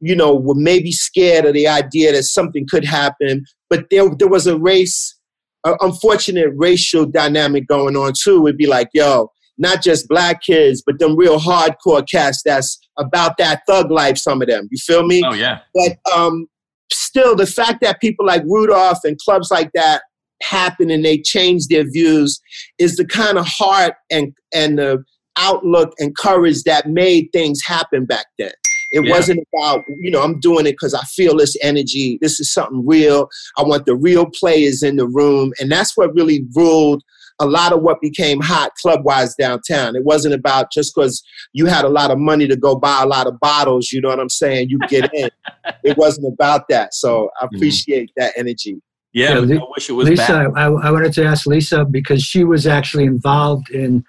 [0.00, 3.44] you know, were maybe scared of the idea that something could happen.
[3.70, 5.18] But there there was a race,
[5.64, 8.46] an unfortunate racial dynamic going on too.
[8.46, 13.36] It'd be like, yo, not just black kids, but them real hardcore cats that's about
[13.36, 14.68] that thug life, some of them.
[14.70, 15.22] You feel me?
[15.24, 15.60] Oh yeah.
[15.74, 16.48] But um
[16.92, 20.02] still, the fact that people like Rudolph and clubs like that
[20.42, 22.40] happen and they change their views
[22.78, 25.04] is the kind of heart and and the
[25.36, 28.52] outlook and courage that made things happen back then.
[28.92, 29.12] It yeah.
[29.12, 32.18] wasn't about, you know, I'm doing it because I feel this energy.
[32.20, 33.28] This is something real.
[33.56, 35.52] I want the real players in the room.
[35.60, 37.04] And that's what really ruled
[37.40, 39.96] a lot of what became hot club wise downtown.
[39.96, 41.22] It wasn't about just because
[41.52, 44.08] you had a lot of money to go buy a lot of bottles, you know
[44.08, 44.68] what I'm saying?
[44.68, 45.30] You get in.
[45.84, 46.94] it wasn't about that.
[46.94, 47.56] So I mm-hmm.
[47.56, 48.22] appreciate mm-hmm.
[48.22, 48.80] that energy.
[49.12, 52.64] Yeah, I wish it was Lisa, I, I, wanted to ask Lisa because she was
[52.64, 54.04] actually involved in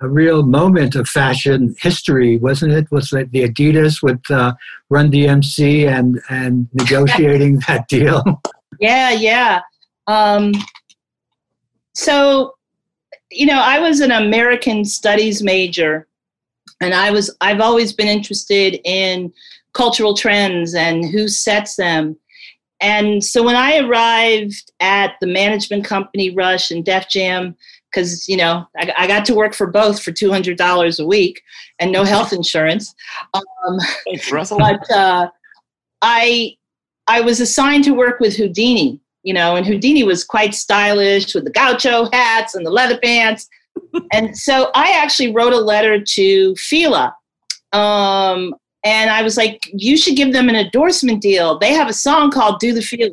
[0.00, 2.90] a real moment of fashion history, wasn't it?
[2.90, 4.54] Was it the Adidas with uh,
[4.90, 8.24] Run DMC and and negotiating that deal?
[8.80, 9.60] Yeah, yeah.
[10.08, 10.52] Um,
[11.94, 12.53] so
[13.34, 16.06] you know i was an american studies major
[16.80, 19.32] and i was i've always been interested in
[19.74, 22.16] cultural trends and who sets them.
[22.80, 27.56] And so when i arrived at the management company rush and def jam
[27.90, 31.40] because you know I, I, got to work for both for $200 a week
[31.78, 32.94] and no health insurance.
[33.32, 34.58] Um, Thanks, Russell.
[34.58, 35.28] but uh,
[36.02, 36.56] i
[37.06, 41.44] i was assigned to work with Whodini you know, and Whodini was quite stylish with
[41.44, 43.48] the gaucho hats and the leather pants.
[44.12, 47.16] and so I actually wrote a letter to Fila.
[47.72, 51.58] Um, and I was like, you should give them an endorsement deal.
[51.58, 53.10] They have a song called Do the Fila.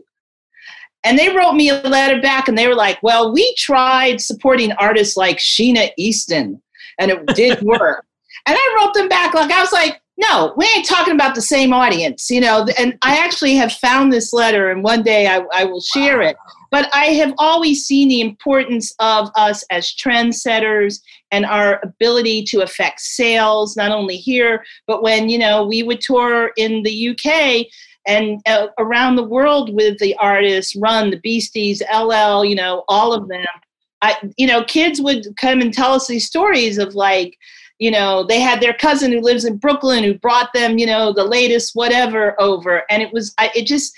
[1.04, 4.71] And they wrote me a letter back and they were like, well, we tried supporting
[4.74, 6.62] artists like Sheena Easton
[7.00, 8.06] and it did work.
[8.45, 11.41] and I wrote them back like, I was like, no, we ain't talking about the
[11.41, 12.65] same audience, you know.
[12.77, 16.38] And I actually have found this letter, and one day I, I will share it.
[16.69, 22.62] But I have always seen the importance of us as trendsetters and our ability to
[22.62, 27.67] affect sales, not only here, but when, you know, we would tour in the UK
[28.07, 33.13] and uh, around the world with the artists, Run, the Beasties, LL, you know, all
[33.13, 33.45] of them.
[34.01, 37.38] I, you know, kids would come and tell us these stories of like,
[37.82, 41.12] you know they had their cousin who lives in brooklyn who brought them you know
[41.12, 42.84] the latest whatever over.
[42.89, 43.94] And it was I, it just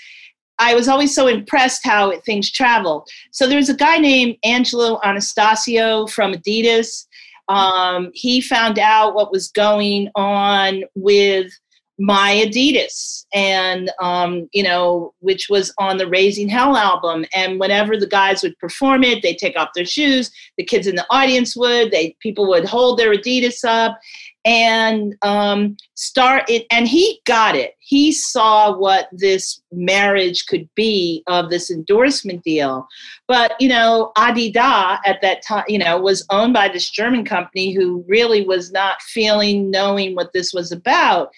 [0.58, 4.98] i was always so impressed how it, things travel so there's a guy named angelo
[5.04, 7.06] anastasio from adidas.
[7.46, 11.52] Um, he found out what was going on with
[11.98, 17.24] my Adidas, and um, you know, which was on the Raising Hell album.
[17.34, 20.30] And whenever the guys would perform it, they'd take off their shoes.
[20.58, 21.92] The kids in the audience would.
[21.92, 23.98] They people would hold their Adidas up,
[24.44, 26.66] and um, start it.
[26.72, 27.74] And he got it.
[27.78, 32.88] He saw what this marriage could be of this endorsement deal.
[33.28, 37.72] But you know, Adidas at that time, you know, was owned by this German company
[37.72, 41.30] who really was not feeling, knowing what this was about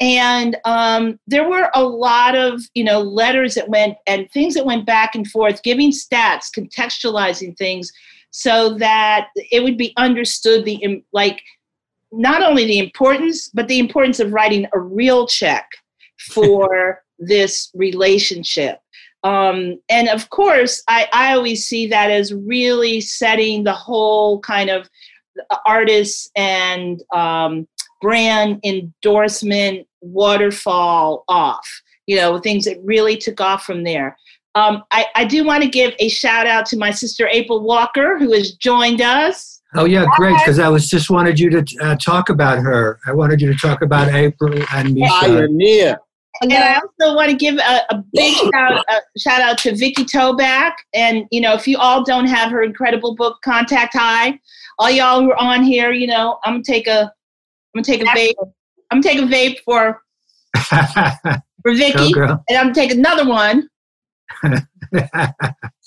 [0.00, 4.66] and um, there were a lot of you know letters that went and things that
[4.66, 7.90] went back and forth giving stats contextualizing things
[8.30, 11.42] so that it would be understood the like
[12.12, 15.68] not only the importance but the importance of writing a real check
[16.32, 18.78] for this relationship.
[19.24, 24.70] Um, and of course I, I always see that as really setting the whole kind
[24.70, 24.88] of
[25.66, 27.66] artists and um,
[28.00, 31.66] brand endorsement waterfall off,
[32.06, 34.16] you know, things that really took off from there.
[34.54, 38.18] Um, I, I do want to give a shout out to my sister April Walker,
[38.18, 39.62] who has joined us.
[39.74, 40.34] Oh yeah, great!
[40.38, 42.98] Because I was just wanted you to uh, talk about her.
[43.06, 45.12] I wanted you to talk about April and Misha.
[45.20, 45.98] Pioneer.
[46.40, 50.04] And I also want to give a, a big shout, uh, shout out to Vikki
[50.04, 50.72] Tobak.
[50.94, 54.38] And you know, if you all don't have her incredible book, Contact High,
[54.78, 57.12] all y'all who are on here, you know, I'm gonna take a
[57.74, 58.34] I'm gonna take a vape.
[58.90, 60.02] I'm gonna a vape for
[61.62, 63.68] for Vicky, and I'm gonna another one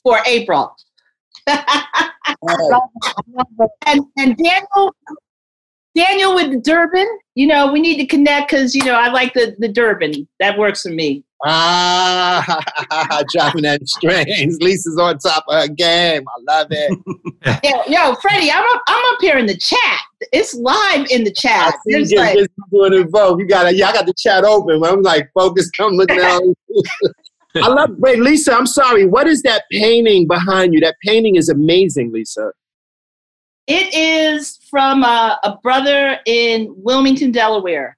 [0.03, 0.75] for April.
[1.47, 1.65] and
[4.17, 4.95] and Daniel,
[5.95, 7.07] Daniel with the Durban.
[7.35, 10.27] You know, we need to connect because you know I like the the Durban.
[10.39, 11.23] That works for me.
[11.45, 14.57] Ah, dropping that strains.
[14.61, 16.23] Lisa's on top of her game.
[16.27, 16.99] I love it.
[17.63, 20.01] yo, yo, Freddie, I'm up, I'm up here in the chat.
[20.31, 21.73] It's live in the chat.
[21.73, 23.39] I see you like, just doing it both.
[23.39, 24.83] You got yeah, I got the chat open.
[24.83, 25.71] I'm like focused.
[25.79, 26.41] I'm looking at.
[27.55, 27.89] I love.
[27.97, 29.05] Wait, Lisa, I'm sorry.
[29.05, 30.79] What is that painting behind you?
[30.79, 32.51] That painting is amazing, Lisa.
[33.67, 37.97] It is from a, a brother in Wilmington, Delaware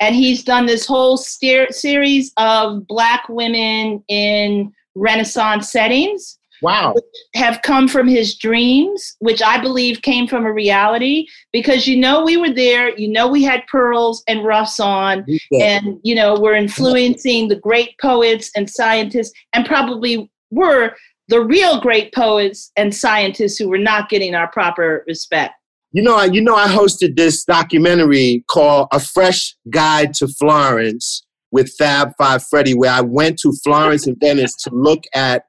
[0.00, 6.38] and he's done this whole steer- series of black women in renaissance settings.
[6.62, 6.94] Wow.
[7.34, 12.22] Have come from his dreams which i believe came from a reality because you know
[12.22, 16.54] we were there you know we had pearls and ruffs on and you know we're
[16.54, 20.94] influencing the great poets and scientists and probably were
[21.28, 25.54] the real great poets and scientists who were not getting our proper respect
[25.92, 31.26] you know, I, you know, I hosted this documentary called "A Fresh Guide to Florence"
[31.50, 35.44] with Fab Five Freddy, where I went to Florence and Venice to look at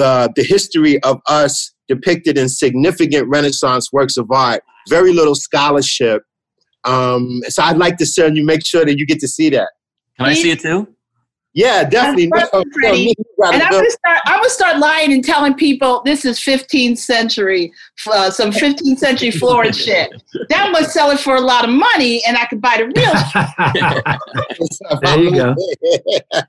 [0.00, 4.62] uh, the history of us depicted in significant Renaissance works of art.
[4.88, 6.22] Very little scholarship.
[6.84, 9.70] Um, so I'd like to send you make sure that you get to see that.
[10.18, 10.88] Can I see it too?
[11.52, 12.28] Yeah, definitely.
[12.34, 12.64] No, no,
[13.38, 14.18] and I'm gonna start.
[14.26, 17.72] I'm gonna start lying and telling people this is 15th century,
[18.10, 20.12] uh, some 15th century Florence shit.
[20.48, 23.14] That must sell it for a lot of money, and I could buy the real.
[25.02, 25.54] there you go.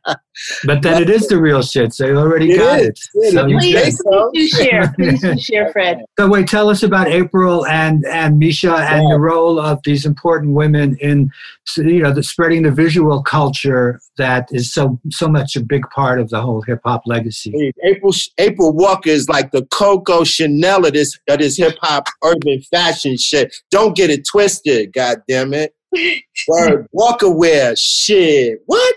[0.66, 2.88] but then it is the real shit, so you already it got is.
[2.88, 3.00] it.
[3.16, 4.94] it so please, please do share.
[4.98, 6.04] Please do share, Fred.
[6.18, 10.54] So wait, tell us about April and and Misha and the role of these important
[10.54, 11.32] women in
[11.78, 16.20] you know the spreading the visual culture that is so so much a big part
[16.20, 17.74] of the whole hip hop legacy.
[17.84, 22.62] April April Walker is like the Coco Chanel of this of this hip hop urban
[22.72, 23.56] fashion shit.
[23.72, 25.74] Don't get it twisted, god damn it.
[26.48, 28.60] Word Walker wear shit.
[28.66, 28.96] What?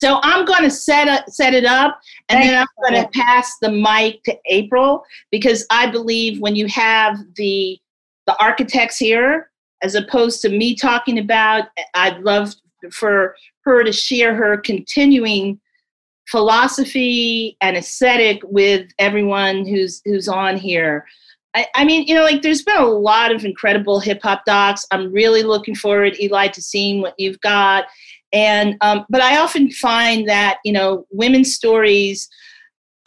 [0.00, 3.56] So I'm going to set up, set it up, and then I'm going to pass
[3.60, 7.78] the mic to April because I believe when you have the
[8.26, 9.50] the architects here,
[9.82, 12.54] as opposed to me talking about, I'd love
[12.92, 15.58] for her to share her continuing
[16.28, 21.06] philosophy and aesthetic with everyone who's who's on here.
[21.54, 24.84] I, I mean, you know, like there's been a lot of incredible hip hop docs.
[24.90, 27.86] I'm really looking forward, Eli, to seeing what you've got.
[28.32, 32.28] And um, but I often find that you know women's stories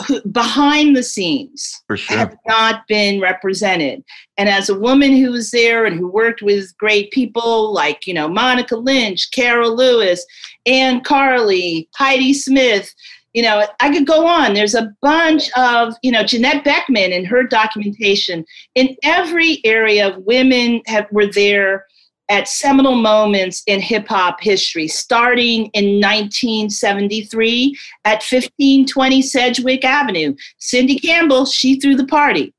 [0.07, 2.17] who, behind the scenes sure.
[2.17, 4.03] have not been represented.
[4.37, 8.13] And as a woman who was there and who worked with great people like, you
[8.13, 10.25] know, Monica Lynch, Carol Lewis,
[10.65, 12.93] Ann Carli, Heidi Smith,
[13.33, 14.53] you know, I could go on.
[14.53, 18.43] There's a bunch of, you know, Janette Beckman and her documentation.
[18.75, 21.85] In every area, of women have were there
[22.31, 30.33] at seminal moments in hip hop history, starting in 1973 at 1520 Sedgwick Avenue.
[30.57, 32.53] Cindy Campbell, she threw the party.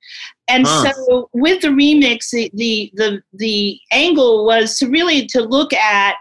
[0.46, 0.92] And huh.
[0.92, 6.16] so with the remix, the, the the the angle was to really to look at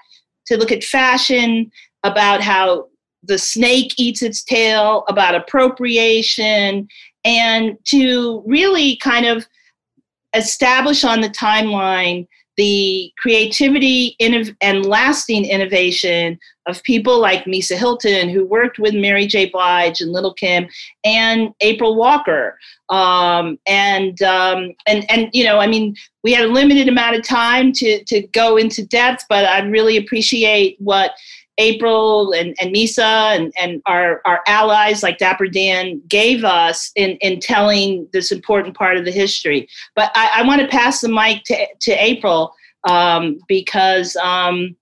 [0.46, 1.70] to look at fashion,
[2.04, 2.88] about how
[3.24, 6.88] the snake eats its tail, about appropriation,
[7.26, 9.46] and to really kind of
[10.34, 12.26] establish on the timeline
[12.62, 16.38] the creativity and lasting innovation
[16.68, 19.50] of people like Misa Hylton, who worked with Mary J.
[19.50, 20.68] Blige and Little Kim,
[21.04, 22.60] and April Walker.
[22.90, 27.24] Um, and um, and and you know, I mean, we had a limited amount of
[27.24, 31.14] time to to go into depth, but I really appreciate what
[31.58, 37.12] April and, and Misa and, and our, our allies like Dapper Dan gave us in,
[37.22, 39.68] in telling this important part of the history.
[39.96, 42.54] But I, I want to pass the mic to, to April
[42.90, 44.76] um, because um,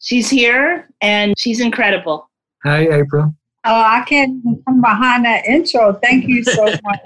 [0.00, 2.30] she's here and she's incredible.
[2.64, 3.34] Hi, April.
[3.64, 5.94] Oh, I can't come behind that intro.
[6.02, 7.00] Thank you so much.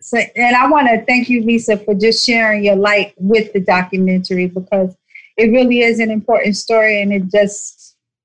[0.00, 3.60] So, and I want to thank you, Lisa, for just sharing your light with the
[3.60, 4.96] documentary because
[5.36, 7.81] it really is an important story and it just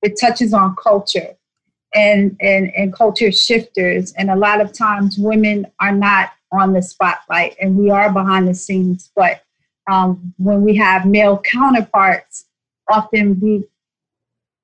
[0.08, 1.36] it touches on culture
[1.94, 4.14] and, and, and culture shifters.
[4.14, 8.48] And a lot of times women are not on the spotlight and we are behind
[8.48, 9.12] the scenes.
[9.16, 9.44] But
[9.92, 12.46] um, when we have male counterparts,
[12.90, 13.66] often we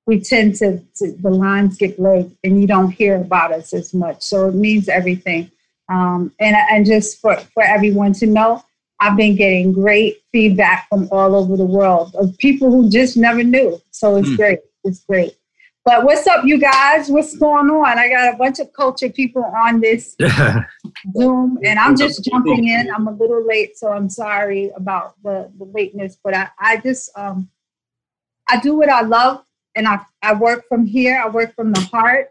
[0.06, 3.94] we tend to, to, the lines get blurred and you don't hear about us as
[3.94, 4.22] much.
[4.22, 5.50] So it means everything.
[5.88, 8.62] Um, and and just for, for everyone to know,
[9.00, 13.42] I've been getting great feedback from all over the world of people who just never
[13.42, 13.80] knew.
[13.90, 14.36] So it's mm.
[14.36, 14.58] great.
[14.84, 15.36] It's great.
[15.84, 17.10] But what's up, you guys?
[17.10, 17.98] What's going on?
[17.98, 20.16] I got a bunch of culture people on this
[21.16, 22.90] Zoom, and I'm just jumping in.
[22.90, 26.16] I'm a little late, so I'm sorry about the, the lateness.
[26.22, 27.50] But I, I just um,
[28.48, 31.20] I do what I love, and I, I work from here.
[31.22, 32.28] I work from the heart.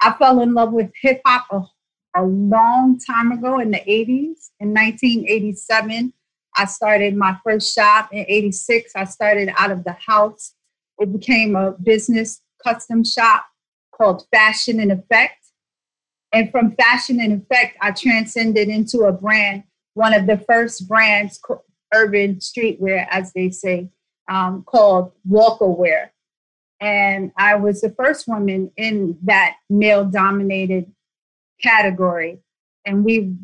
[0.00, 4.50] I fell in love with hip hop a, a long time ago in the 80s.
[4.60, 6.12] In 1987,
[6.56, 8.10] I started my first shop.
[8.12, 10.54] In 86, I started out of the house
[11.02, 13.44] it became a business custom shop
[13.92, 15.44] called Fashion in Effect.
[16.32, 21.40] And from Fashion in Effect, I transcended into a brand, one of the first brands,
[21.92, 23.90] urban streetwear, as they say,
[24.30, 26.10] um, called Walkerwear.
[26.80, 30.90] And I was the first woman in that male dominated
[31.60, 32.38] category.
[32.86, 33.34] And we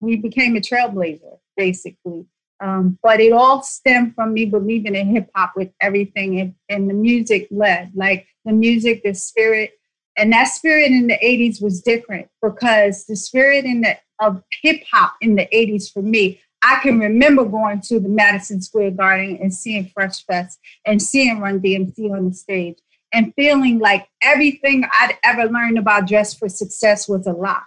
[0.00, 2.26] we became a trailblazer, basically.
[2.64, 6.88] Um, but it all stemmed from me believing in hip hop with everything and, and
[6.88, 9.72] the music led, like the music, the spirit.
[10.16, 14.82] And that spirit in the 80s was different because the spirit in the of hip
[14.90, 19.38] hop in the 80s for me, I can remember going to the Madison Square Garden
[19.42, 22.78] and seeing Fresh Fest and seeing Run DMC on the stage
[23.12, 27.60] and feeling like everything I'd ever learned about Dress for Success was a lie.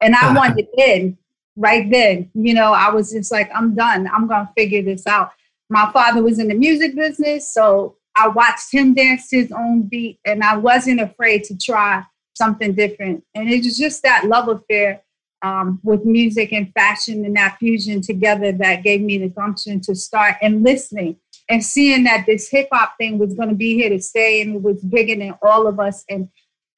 [0.00, 1.16] And I wanted in
[1.56, 2.30] right then.
[2.34, 4.08] You know, I was just like, I'm done.
[4.12, 5.32] I'm going to figure this out.
[5.70, 10.20] My father was in the music business, so I watched him dance his own beat,
[10.24, 13.24] and I wasn't afraid to try something different.
[13.34, 15.02] And it was just that love affair
[15.42, 19.94] um, with music and fashion and that fusion together that gave me the gumption to
[19.94, 21.16] start and listening
[21.50, 24.56] and seeing that this hip hop thing was going to be here to stay and
[24.56, 26.04] it was bigger than all of us.
[26.08, 26.28] And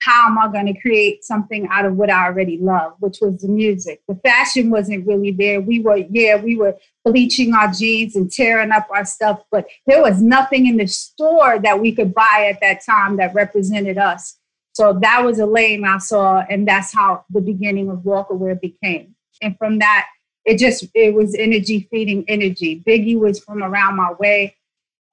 [0.06, 3.42] how am I going to create something out of what I already love, which was
[3.42, 4.02] the music.
[4.06, 5.60] The fashion wasn't really there.
[5.60, 10.00] We were, yeah, we were bleaching our jeans and tearing up our stuff, but there
[10.00, 14.38] was nothing in the store that we could buy at that time that represented us.
[14.74, 19.16] So that was a lane I saw, and that's how the beginning of Walkerwear became.
[19.42, 20.06] And from that,
[20.44, 22.80] it just it was energy feeding energy.
[22.86, 24.54] Biggie was from around my way.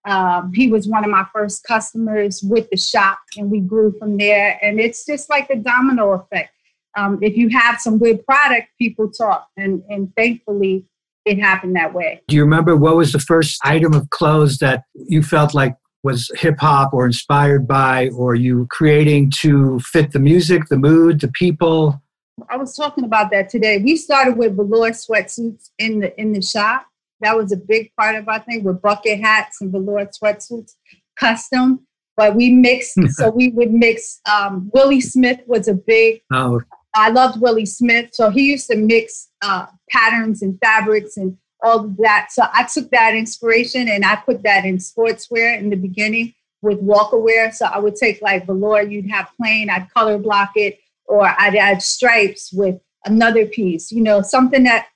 [0.06, 4.18] Um, he was one of my first customers with the shop, and we grew from
[4.18, 4.60] there.
[4.62, 6.54] And it's just like a domino effect.
[6.95, 10.86] Um, if you have some good product, people talk, and and thankfully,
[11.26, 12.22] it happened that way.
[12.28, 16.30] Do you remember what was the first item of clothes that you felt like was
[16.36, 21.30] hip hop or inspired by, or you creating to fit the music, the mood, the
[21.30, 22.01] people?
[22.49, 23.78] I was talking about that today.
[23.78, 26.86] We started with velour sweatsuits in the in the shop
[27.24, 30.76] that was a big part of our thing with bucket hats and velour sweatsuits,
[31.20, 31.86] custom.
[32.16, 34.20] But we mixed, so we would mix.
[34.32, 36.22] Um, Willi Smith was a big.
[36.32, 36.62] Oh.
[36.96, 41.86] I loved Willi Smith, so he used to mix uh, patterns and fabrics and all
[41.86, 42.28] of that.
[42.32, 46.82] So I took that inspiration and I put that in sportswear in the beginning with
[46.82, 47.54] Walkerwear.
[47.54, 51.56] So I would take like velour, you'd have plain, I'd color block it, or I'd
[51.56, 54.88] add stripes with another piece, you know, something that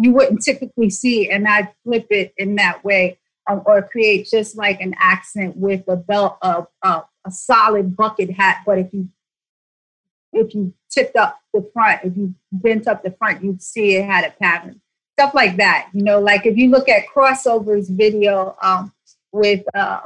[0.00, 4.56] you wouldn't typically see, and I flip it in that way, um, or create just
[4.56, 8.62] like an accent with a belt of uh, a solid bucket hat.
[8.64, 9.08] But if you
[10.32, 14.06] if you tipped up the front, if you bent up the front, you'd see it
[14.06, 14.80] had a pattern.
[15.18, 16.18] Stuff like that, you know.
[16.18, 18.92] Like if you look at crossovers video um,
[19.32, 20.00] with uh,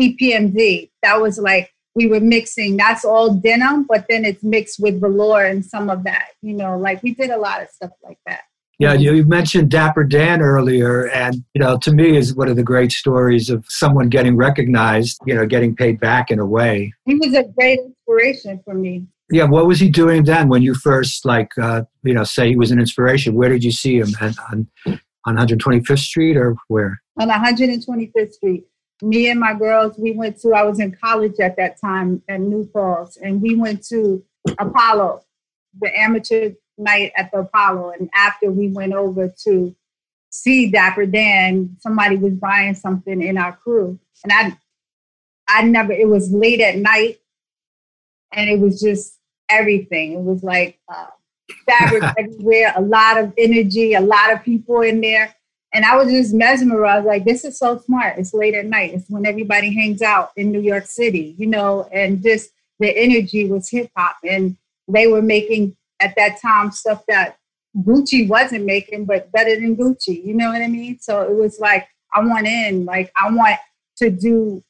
[0.00, 2.76] EPMD, that was like we were mixing.
[2.76, 6.30] That's all denim, but then it's mixed with velour and some of that.
[6.42, 8.42] You know, like we did a lot of stuff like that.
[8.78, 12.62] Yeah, you mentioned Dapper Dan earlier, and you know, to me, is one of the
[12.62, 15.18] great stories of someone getting recognized.
[15.26, 16.92] You know, getting paid back in a way.
[17.04, 19.06] He was a great inspiration for me.
[19.30, 22.56] Yeah, what was he doing then when you first, like, uh, you know, say he
[22.56, 23.34] was an inspiration?
[23.34, 24.08] Where did you see him?
[24.22, 24.68] on
[25.26, 27.02] on 125th Street or where?
[27.18, 28.64] On 125th Street.
[29.02, 30.54] Me and my girls, we went to.
[30.54, 34.24] I was in college at that time at New Paltz, and we went to
[34.56, 35.24] Apollo,
[35.80, 37.92] the amateur night at the Apollo.
[37.98, 39.74] And after we went over to
[40.30, 43.98] see Dapper Dan, somebody was buying something in our crew.
[44.24, 44.56] And I
[45.48, 47.18] I never it was late at night
[48.32, 49.18] and it was just
[49.48, 50.12] everything.
[50.12, 51.06] It was like uh,
[51.66, 55.34] fabric everywhere, a lot of energy, a lot of people in there.
[55.74, 58.18] And I was just mesmerized, like, this is so smart.
[58.18, 58.94] It's late at night.
[58.94, 63.44] It's when everybody hangs out in New York City, you know, and just the energy
[63.50, 64.16] was hip hop.
[64.24, 64.56] And
[64.86, 67.38] they were making at that time stuff that
[67.76, 70.24] Gucci wasn't making, but better than Gucci.
[70.24, 70.98] You know what I mean?
[71.00, 73.58] So it was like I want in, like I want
[73.98, 74.62] to do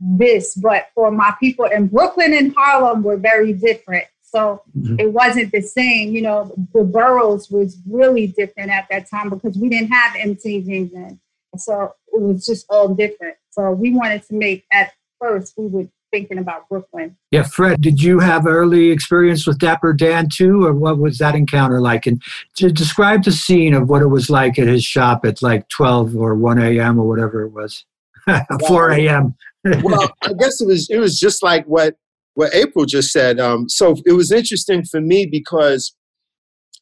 [0.00, 4.04] this, but for my people in Brooklyn and Harlem were very different.
[4.22, 4.98] So mm-hmm.
[4.98, 6.14] it wasn't the same.
[6.14, 10.92] You know, the boroughs was really different at that time because we didn't have MTV
[10.92, 11.20] then.
[11.56, 13.36] So it was just all different.
[13.50, 17.14] So we wanted to make at first we would thinking about Brooklyn.
[17.30, 21.34] Yeah, Fred, did you have early experience with Dapper Dan too, or what was that
[21.34, 22.06] encounter like?
[22.06, 22.22] And
[22.56, 26.16] to describe the scene of what it was like at his shop at like 12
[26.16, 26.98] or 1 a.m.
[26.98, 27.84] or whatever it was,
[28.66, 29.34] 4 a.m.
[29.82, 31.96] well, I guess it was it was just like what
[32.32, 33.38] what April just said.
[33.38, 35.94] Um, so it was interesting for me because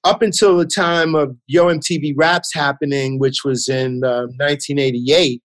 [0.04, 5.42] up until the time of Yo MTV Raps happening, which was in uh, 1988,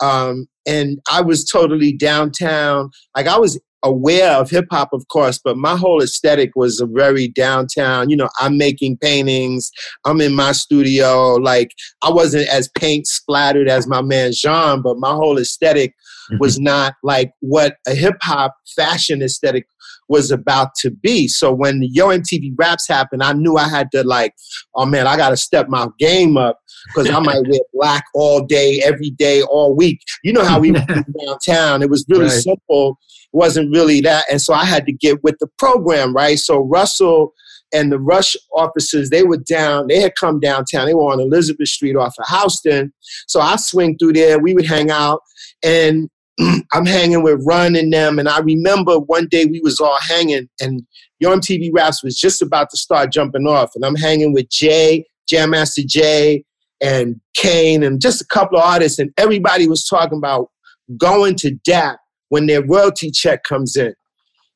[0.00, 2.90] um, and I was totally downtown.
[3.16, 6.86] Like I was aware of hip hop, of course, but my whole aesthetic was a
[6.86, 8.10] very downtown.
[8.10, 9.70] You know, I'm making paintings.
[10.04, 11.34] I'm in my studio.
[11.34, 11.70] Like
[12.02, 15.94] I wasn't as paint splattered as my man Jean, but my whole aesthetic.
[16.38, 16.64] Was mm-hmm.
[16.64, 19.66] not like what a hip hop fashion aesthetic
[20.08, 21.28] was about to be.
[21.28, 24.34] So when the Yo MTV Raps happened, I knew I had to like,
[24.74, 26.58] oh man, I got to step my game up
[26.88, 30.00] because I might wear black all day, every day, all week.
[30.22, 30.84] You know how we were
[31.26, 31.82] downtown.
[31.82, 32.30] It was really right.
[32.30, 32.98] simple.
[33.32, 34.24] It wasn't really that.
[34.30, 36.38] And so I had to get with the program, right?
[36.38, 37.32] So Russell
[37.72, 40.86] and the Rush officers, they were down, they had come downtown.
[40.86, 42.92] They were on Elizabeth Street off of Houston.
[43.26, 45.20] So I swing through there, we would hang out.
[45.64, 46.08] And
[46.72, 50.48] I'm hanging with Run and them, and I remember one day we was all hanging,
[50.60, 50.82] and
[51.18, 55.06] Yo MTV Raps was just about to start jumping off, and I'm hanging with Jay,
[55.28, 56.44] Jam Master Jay,
[56.82, 60.50] and Kane, and just a couple of artists, and everybody was talking about
[60.98, 63.94] going to DAP when their royalty check comes in,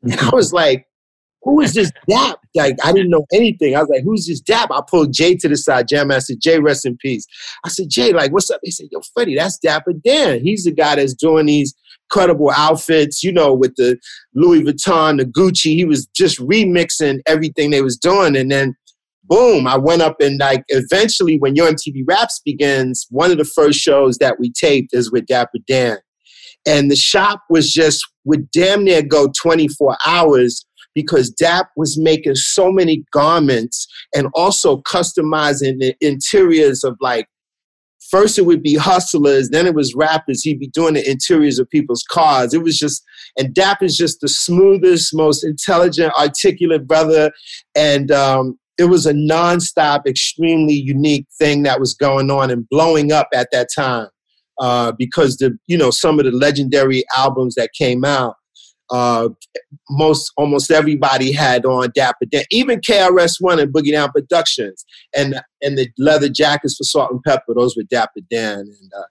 [0.02, 0.86] and I was like,
[1.42, 2.38] who is this Dap?
[2.54, 3.74] Like, I didn't know anything.
[3.74, 4.70] I was like, who's this Dap?
[4.70, 7.26] I pulled Jay to the side, Jam Master Jay, rest in peace.
[7.64, 8.60] I said, Jay, like, what's up?
[8.62, 10.40] He said, yo, Freddie, that's Dapper Dan.
[10.42, 11.74] He's the guy that's doing these
[12.10, 13.98] credible outfits, you know, with the
[14.34, 15.74] Louis Vuitton, the Gucci.
[15.74, 18.36] He was just remixing everything they was doing.
[18.36, 18.74] And then
[19.30, 23.44] boom, I went up and like eventually when Yo MTV Raps begins, one of the
[23.44, 25.98] first shows that we taped is with Dapper Dan.
[26.66, 32.34] And the shop was just would damn near go 24 hours because DAP was making
[32.34, 37.26] so many garments and also customizing the interiors of like
[38.10, 40.42] first it would be hustlers, then it was rappers.
[40.42, 42.52] He'd be doing the interiors of people's cars.
[42.52, 43.02] It was just,
[43.38, 47.30] and Dap is just the smoothest, most intelligent, articulate brother.
[47.76, 53.12] And um, it was a nonstop, extremely unique thing that was going on and blowing
[53.12, 54.08] up at that time.
[54.58, 58.34] Uh, because the you know some of the legendary albums that came out
[58.90, 59.28] uh,
[59.90, 64.84] most almost everybody had on Dapper Dan, even KRS One and Boogie Down Productions,
[65.14, 67.54] and and the leather jackets for Salt-N-Pepa.
[67.54, 69.04] Those were Dapper Dan, and uh,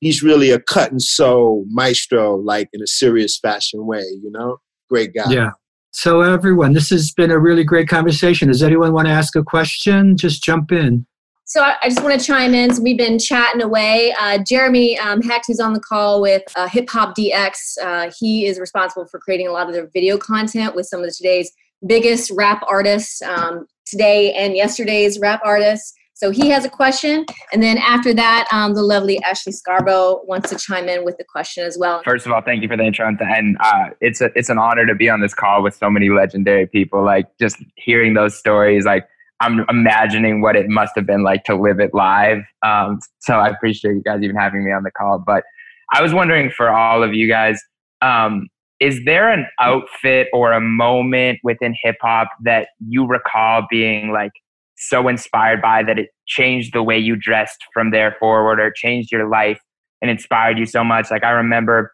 [0.00, 4.04] he's really a cut and sew maestro, like in a serious fashion way.
[4.22, 4.58] You know,
[4.88, 5.30] great guy.
[5.30, 5.50] Yeah.
[5.92, 8.48] So everyone, this has been a really great conversation.
[8.48, 10.16] Does anyone want to ask a question?
[10.16, 11.04] Just jump in.
[11.44, 12.72] So I, just want to chime in.
[12.72, 14.14] So we've been chatting away.
[14.20, 18.60] Uh, Jeremy um, who's on the call with uh, Hip Hop DX, uh, he is
[18.60, 21.50] responsible for creating a lot of their video content with some of today's
[21.86, 25.92] biggest rap artists um, today and yesterday's rap artists.
[26.14, 30.50] So he has a question, and then after that, um, the lovely Ashley Scarborough wants
[30.50, 32.02] to chime in with the question as well.
[32.04, 34.84] First of all, thank you for the intro, and uh, it's a, it's an honor
[34.84, 37.02] to be on this call with so many legendary people.
[37.02, 39.08] Like just hearing those stories, like
[39.40, 42.42] I'm imagining what it must have been like to live it live.
[42.62, 45.18] Um, so I appreciate you guys even having me on the call.
[45.18, 45.44] But
[45.92, 47.60] I was wondering for all of you guys,
[48.02, 48.48] um,
[48.80, 54.32] is there an outfit or a moment within hip hop that you recall being like
[54.76, 59.12] so inspired by that it changed the way you dressed from there forward or changed
[59.12, 59.60] your life
[60.00, 61.10] and inspired you so much?
[61.10, 61.92] Like I remember,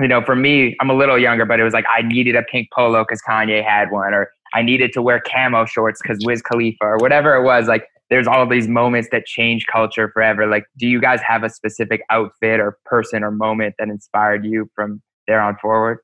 [0.00, 2.42] you know, for me, I'm a little younger, but it was like I needed a
[2.42, 6.42] pink polo because Kanye had one, or I needed to wear camo shorts because Wiz
[6.42, 7.68] Khalifa, or whatever it was.
[7.68, 10.46] Like there's all these moments that change culture forever.
[10.46, 14.70] Like, do you guys have a specific outfit or person or moment that inspired you
[14.74, 15.98] from there on forward?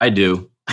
[0.00, 0.50] I do.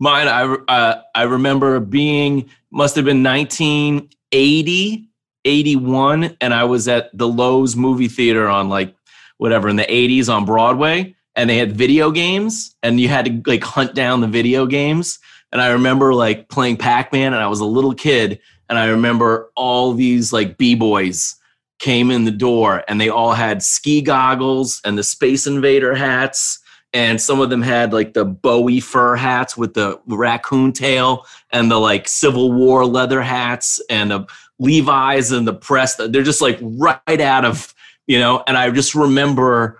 [0.00, 5.08] Mine, I uh, I remember being must have been 1980,
[5.44, 8.94] 81, and I was at the Loews movie theater on like
[9.38, 13.42] whatever in the 80s on Broadway, and they had video games, and you had to
[13.50, 15.18] like hunt down the video games.
[15.52, 18.86] And I remember like playing Pac Man, and I was a little kid, and I
[18.86, 21.36] remember all these like b boys
[21.78, 26.60] came in the door, and they all had ski goggles and the Space Invader hats
[26.92, 31.70] and some of them had like the Bowie fur hats with the raccoon tail and
[31.70, 34.26] the like Civil War leather hats and the
[34.58, 35.94] Levi's and the press.
[35.96, 37.72] They're just like right out of,
[38.06, 39.79] you know, and I just remember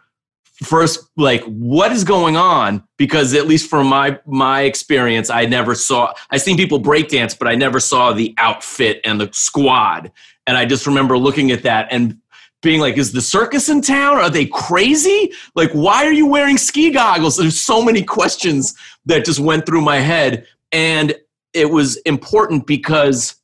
[0.62, 5.74] first like what is going on because at least from my my experience i never
[5.74, 10.12] saw i seen people breakdance but i never saw the outfit and the squad
[10.46, 12.20] and i just remember looking at that and
[12.62, 14.18] being like, is the circus in town?
[14.18, 15.32] Are they crazy?
[15.54, 17.36] Like, why are you wearing ski goggles?
[17.36, 18.74] There's so many questions
[19.06, 20.46] that just went through my head.
[20.72, 21.14] And
[21.54, 23.36] it was important because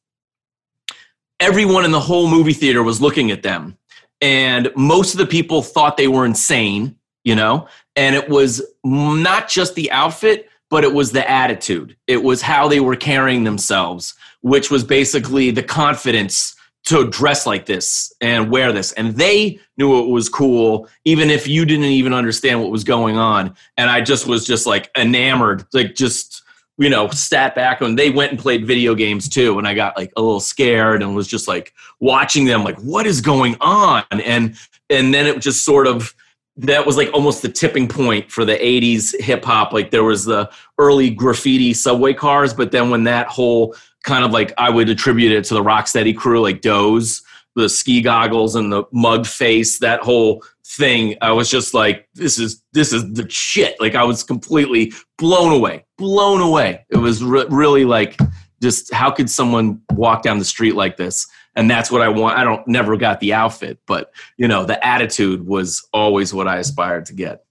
[1.41, 3.77] everyone in the whole movie theater was looking at them.
[4.21, 6.95] And most of the people thought they were insane,
[7.27, 7.68] you know?
[7.97, 11.97] And it was not just the outfit, but it was the attitude.
[12.07, 16.55] It was how they were carrying themselves, which was basically the confidence
[16.85, 18.93] to dress like this and wear this.
[18.93, 23.18] And they knew it was cool, even if you didn't even understand what was going
[23.18, 23.57] on.
[23.77, 26.45] And I just was just like enamored, like just,
[26.79, 29.59] you know, sat back and they went and played video games too.
[29.59, 33.05] And I got like a little scared and was just like watching them, like, what
[33.05, 34.05] is going on?
[34.12, 34.57] And
[34.89, 36.14] and then it just sort of
[36.59, 39.73] that was like almost the tipping point for the 80s hip hop.
[39.73, 44.31] Like there was the early graffiti subway cars, but then when that whole kind of
[44.31, 47.23] like I would attribute it to the Rocksteady crew, like Doze,
[47.57, 51.17] the ski goggles and the mug face, that whole thing.
[51.21, 53.79] I was just like, this is this is the shit.
[53.81, 56.87] Like I was completely blown away, blown away.
[56.91, 58.17] It was re- really like
[58.63, 61.27] just how could someone walk down the street like this?
[61.57, 62.39] And that's what I want.
[62.39, 66.59] I don't never got the outfit, but you know, the attitude was always what I
[66.59, 67.45] aspired to get.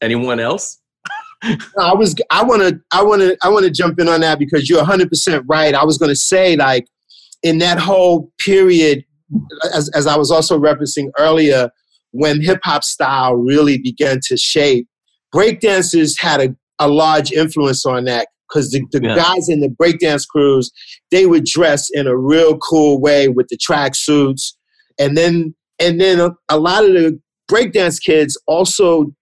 [0.00, 0.80] Anyone else?
[1.78, 4.38] I was I want to I want to I want to jump in on that
[4.38, 5.74] because you're 100% right.
[5.74, 6.86] I was going to say like
[7.42, 9.04] in that whole period
[9.74, 11.70] as as I was also referencing earlier
[12.12, 14.86] when hip hop style really began to shape
[15.34, 19.16] breakdancers had a, a large influence on that because the, the yeah.
[19.16, 20.70] guys in the breakdance crews
[21.10, 24.56] they would dress in a real cool way with the track suits
[24.98, 29.12] and then and then a, a lot of the breakdance kids also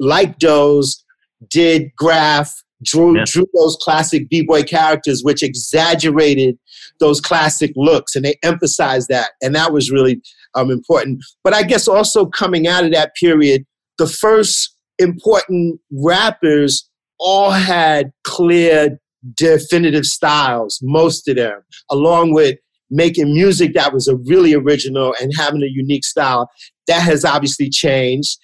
[0.00, 1.04] like those
[1.50, 3.24] did graph, drew, yeah.
[3.26, 6.58] drew those classic b-boy characters, which exaggerated
[7.00, 10.20] those classic looks, and they emphasized that, and that was really
[10.54, 11.22] um, important.
[11.42, 13.64] But I guess also coming out of that period,
[13.98, 18.98] the first important rappers all had clear,
[19.34, 21.60] definitive styles, most of them,
[21.90, 22.58] along with
[22.90, 26.50] making music that was a really original and having a unique style.
[26.86, 28.38] That has obviously changed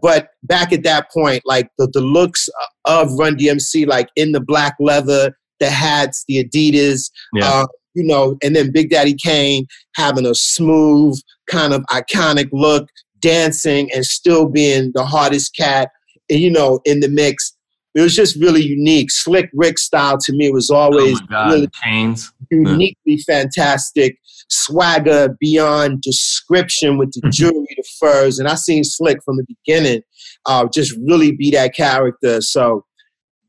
[0.00, 2.48] but back at that point, like the, the looks
[2.84, 7.48] of Run DMC, like in the black leather, the hats, the Adidas, yeah.
[7.48, 11.18] uh, you know, and then Big Daddy Kane having a smooth,
[11.50, 12.88] kind of iconic look,
[13.20, 15.90] dancing and still being the hardest cat,
[16.28, 17.51] you know, in the mix.
[17.94, 19.10] It was just really unique.
[19.10, 22.32] Slick Rick style to me was always oh really Chains.
[22.50, 23.24] uniquely yeah.
[23.26, 24.18] fantastic
[24.48, 27.30] swagger beyond description with the mm-hmm.
[27.30, 28.38] jewelry, the furs.
[28.38, 30.02] And I seen Slick from the beginning
[30.46, 32.40] uh, just really be that character.
[32.40, 32.84] So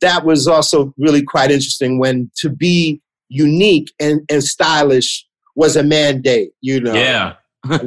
[0.02, 5.26] that was also really quite interesting when to be unique and, and stylish
[5.56, 6.94] was a mandate, you know.
[6.94, 7.36] Yeah.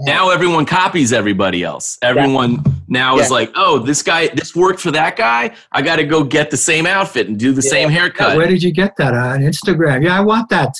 [0.00, 1.98] now everyone copies everybody else.
[2.02, 2.62] Everyone.
[2.92, 3.22] Now yeah.
[3.22, 5.54] is like, oh, this guy, this worked for that guy.
[5.72, 7.70] I got to go get the same outfit and do the yeah.
[7.70, 8.36] same haircut.
[8.36, 10.04] Where did you get that uh, on Instagram?
[10.04, 10.76] Yeah, I want that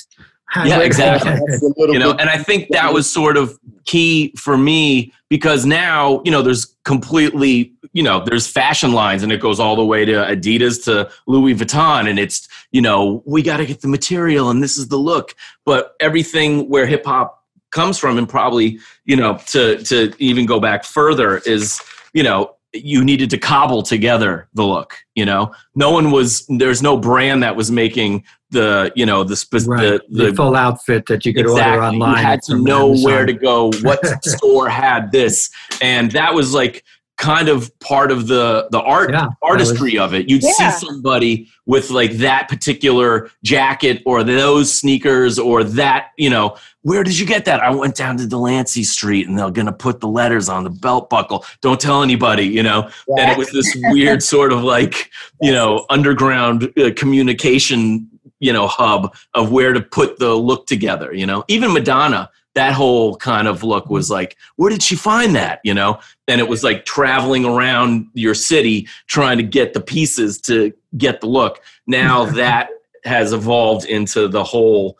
[0.65, 1.33] yeah, exactly.
[1.77, 6.31] you know, and I think that was sort of key for me because now, you
[6.31, 10.11] know, there's completely, you know, there's fashion lines and it goes all the way to
[10.11, 14.61] Adidas to Louis Vuitton and it's, you know, we got to get the material and
[14.61, 15.35] this is the look.
[15.65, 20.59] But everything where hip hop comes from and probably, you know, to to even go
[20.59, 21.81] back further is,
[22.13, 26.81] you know, you needed to cobble together the look you know no one was there's
[26.81, 29.79] no brand that was making the you know the spe- Right.
[29.79, 32.17] the, The, the full outfit that you could order online.
[32.17, 33.03] You had to know Amazon.
[33.11, 35.51] where to go, what store had this,
[35.83, 36.83] and that was like
[37.23, 40.27] kind of part of the the art Yeah, that artistry of it.
[40.29, 40.71] You'd Yeah.
[40.71, 47.01] see somebody with like that particular jacket or those sneakers or that, you know, where
[47.01, 47.61] did you get that?
[47.63, 50.69] I went down to Delancey Street and they're going to put the letters on the
[50.69, 51.45] belt buckle.
[51.61, 52.89] Don't tell anybody, you know.
[53.17, 55.09] And it was this weird sort of like,
[55.39, 58.09] you know, underground uh, communication,
[58.41, 61.45] you know, hub of where to put the look together, you know.
[61.47, 65.73] Even Madonna, that whole kind of look was like, where did she find that, you
[65.73, 65.99] know?
[66.27, 71.21] And it was like traveling around your city trying to get the pieces to get
[71.21, 71.61] the look.
[71.87, 72.69] Now that
[73.05, 74.97] has evolved into the whole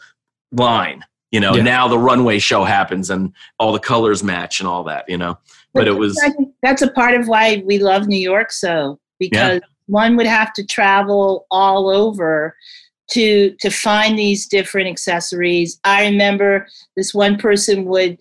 [0.52, 1.04] line.
[1.32, 1.64] You know, Yeah.
[1.64, 5.38] now the runway show happens and all the colors match and all that, you know.
[5.74, 6.16] But it was
[6.62, 10.66] that's a part of why we love New York so because one would have to
[10.66, 12.56] travel all over
[13.12, 15.80] to to find these different accessories.
[15.84, 18.18] I remember this one person would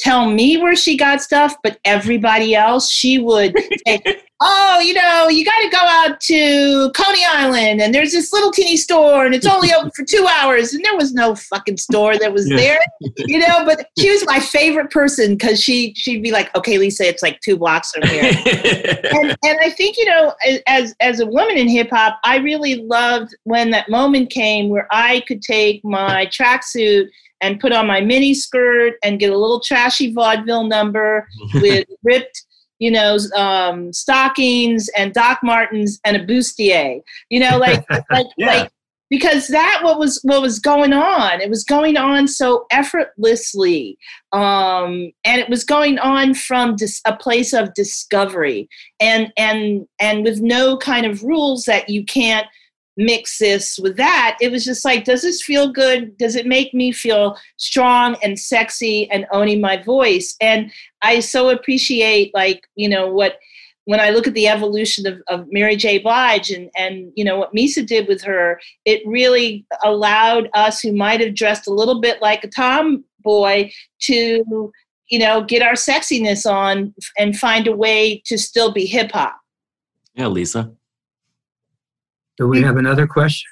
[0.00, 3.54] tell me where she got stuff, but everybody else she would
[3.86, 4.00] say,
[4.40, 8.50] "Oh, you know, you got to go out to Coney Island, and there's this little
[8.50, 12.16] teeny store, and it's only open for two hours." And there was no fucking store
[12.18, 12.56] that was Yeah.
[12.56, 12.80] there,
[13.18, 13.64] you know.
[13.64, 17.38] But she was my favorite person because she she'd be like, "Okay, Lisa, it's like
[17.40, 18.22] two blocks from here."
[19.12, 20.34] and, and I think you know,
[20.66, 24.88] as as a woman in hip hop, I really loved when that moment came where
[24.90, 27.06] I could take my tracksuit
[27.40, 32.44] and put on my mini skirt and get a little trashy vaudeville number with ripped,
[32.78, 37.00] you know, um, stockings and Doc Martens and a bustier.
[37.28, 38.46] You know, like like Yeah.
[38.46, 38.70] like
[39.10, 41.40] because that what was what was going on.
[41.40, 43.98] It was going on so effortlessly,
[44.32, 48.68] um, and it was going on from dis- a place of discovery,
[49.00, 52.46] and and and with no kind of rules that you can't
[53.00, 54.36] mix this with that.
[54.40, 56.16] It was just like, does this feel good?
[56.18, 60.36] Does it make me feel strong and sexy and owning my voice?
[60.40, 60.70] And
[61.02, 63.38] I so appreciate like you know what
[63.86, 65.98] when I look at the evolution of, of Mary J.
[65.98, 70.92] Blige and, and you know what Misa did with her, it really allowed us who
[70.92, 73.70] might have dressed a little bit like a tomboy
[74.02, 74.72] to
[75.08, 79.36] you know get our sexiness on and find a way to still be hip hop.
[80.14, 80.72] yeah, Lisa.
[82.40, 83.50] Do we have another question?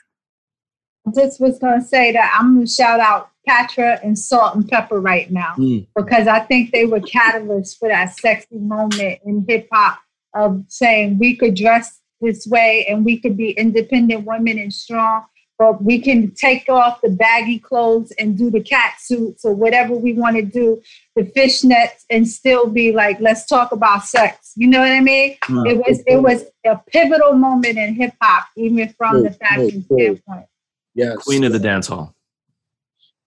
[1.15, 5.31] just was going to say that I'm going to shout out Patra and Salt-N-Pepa right
[5.31, 5.87] now Mm.
[5.95, 9.99] because I think they were catalysts for that sexy moment in hip hop
[10.35, 15.25] of saying we could dress this way and we could be independent women and strong,
[15.59, 19.95] but we can take off the baggy clothes and do the cat suits or whatever
[19.95, 20.81] we want to do,
[21.17, 24.53] the fishnets, and still be like, let's talk about sex.
[24.55, 25.37] You know what I mean?
[25.49, 30.01] It was it was a pivotal moment in hip hop, even from the fashion right,
[30.01, 30.17] right.
[30.17, 30.47] standpoint.
[30.95, 31.17] Yes.
[31.19, 32.15] Queen of the dance hall.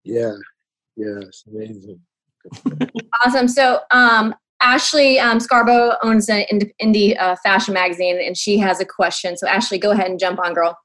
[0.04, 0.36] Yeah.
[0.96, 1.44] Yes.
[1.48, 2.00] Amazing.
[3.24, 3.48] Awesome.
[3.48, 6.44] So, um, Ashley um, Scarborough owns an
[6.82, 9.38] indie uh, fashion magazine, and she has a question.
[9.38, 10.76] So, Ashley, go ahead and jump on, girl.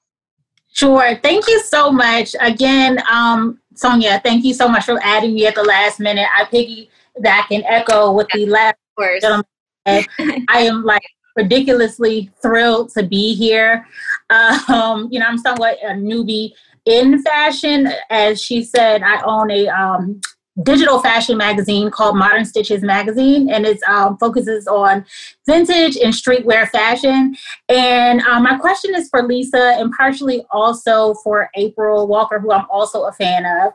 [0.76, 1.18] Sure.
[1.22, 2.36] Thank you so much.
[2.38, 6.26] Again, um, Sonia, thank you so much for adding me at the last minute.
[6.36, 8.76] I piggyback and echo with the last
[9.22, 9.44] gentleman.
[9.86, 11.02] I am like
[11.34, 13.86] ridiculously thrilled to be here.
[14.28, 16.50] Um, you know, I'm somewhat a newbie
[16.84, 17.88] in fashion.
[18.10, 20.20] As she said, I own a um,
[20.62, 25.04] digital fashion magazine called Modern Stitches Magazine, and it um, focuses on
[25.46, 27.36] vintage and streetwear fashion.
[27.68, 32.66] And um, my question is for Lisa, and partially also for April Walker, who I'm
[32.70, 33.72] also a fan of.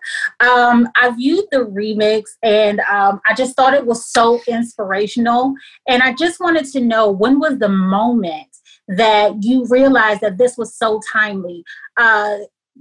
[0.48, 5.54] Um, I viewed the remix, and um, I just thought it was so inspirational.
[5.88, 8.48] And I just wanted to know when was the moment
[8.88, 11.64] that you realized that this was so timely?
[11.98, 12.38] Uh,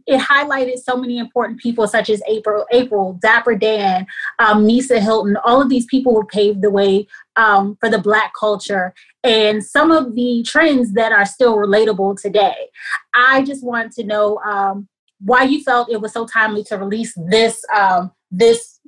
[0.07, 4.07] it highlighted so many important people such as April, April, Dapper Dan,
[4.39, 5.37] um, Misa Hylton.
[5.45, 9.91] All of these people who paved the way um, for the Black culture and some
[9.91, 12.69] of the trends that are still relatable today.
[13.15, 14.89] I just want to know um,
[15.21, 18.81] why you felt it was so timely to release this um, this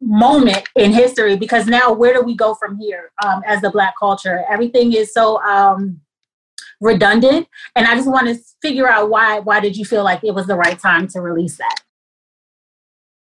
[0.00, 1.36] moment in history.
[1.36, 4.44] Because now, where do we go from here um, as the Black culture?
[4.50, 6.00] Everything is so um,
[6.80, 10.34] redundant and i just want to figure out why why did you feel like it
[10.34, 11.76] was the right time to release that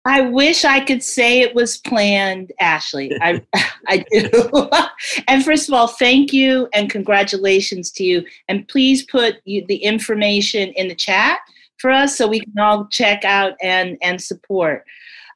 [0.06, 3.12] I wish I could say it was planned, Ashley.
[3.22, 3.42] I,
[3.88, 4.70] I do.
[5.28, 8.26] and first of all, thank you and congratulations to you.
[8.50, 11.40] And please put you, the information in the chat
[11.78, 14.86] for us so we can all check out and and support.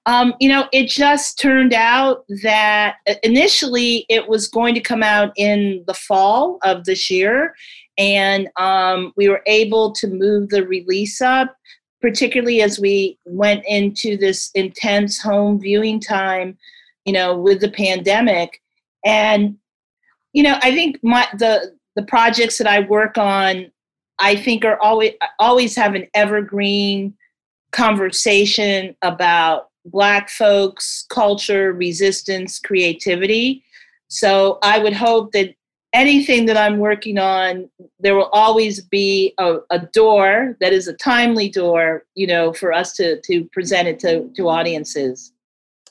[0.05, 5.33] Um, you know, it just turned out that initially it was going to come out
[5.35, 7.55] in the fall of this year,
[7.97, 11.55] and um, we were able to move the release up,
[12.01, 16.57] particularly as we went into this intense home viewing time,
[17.05, 18.61] you know, with the pandemic.
[19.05, 19.57] And,
[20.33, 23.71] you know, I think my the the projects that I work on,
[24.19, 27.15] I think are always always have an evergreen
[27.71, 33.63] conversation about Black folks, culture, resistance, creativity.
[34.09, 35.55] So I would hope that
[35.93, 37.69] anything that I'm working on,
[37.99, 42.73] there will always be a, a, door that is a timely door, you know, for
[42.73, 45.33] us to, to present it to, to audiences.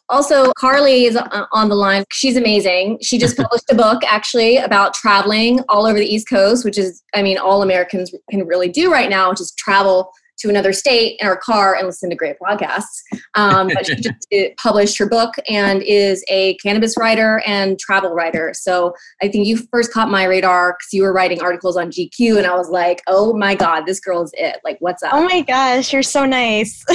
[0.09, 2.05] Also, Carly is uh, on the line.
[2.12, 2.99] She's amazing.
[3.03, 7.03] She just published a book actually about traveling all over the East Coast, which is,
[7.14, 11.18] I mean, all Americans can really do right now, which is travel to another state
[11.20, 13.01] in our car and listen to great podcasts.
[13.34, 14.26] Um, but she just
[14.57, 18.53] published her book and is a cannabis writer and travel writer.
[18.55, 22.39] So I think you first caught my radar because you were writing articles on GQ,
[22.39, 24.61] and I was like, oh my God, this girl is it.
[24.64, 25.12] Like, what's up?
[25.14, 26.84] Oh my gosh, you're so nice.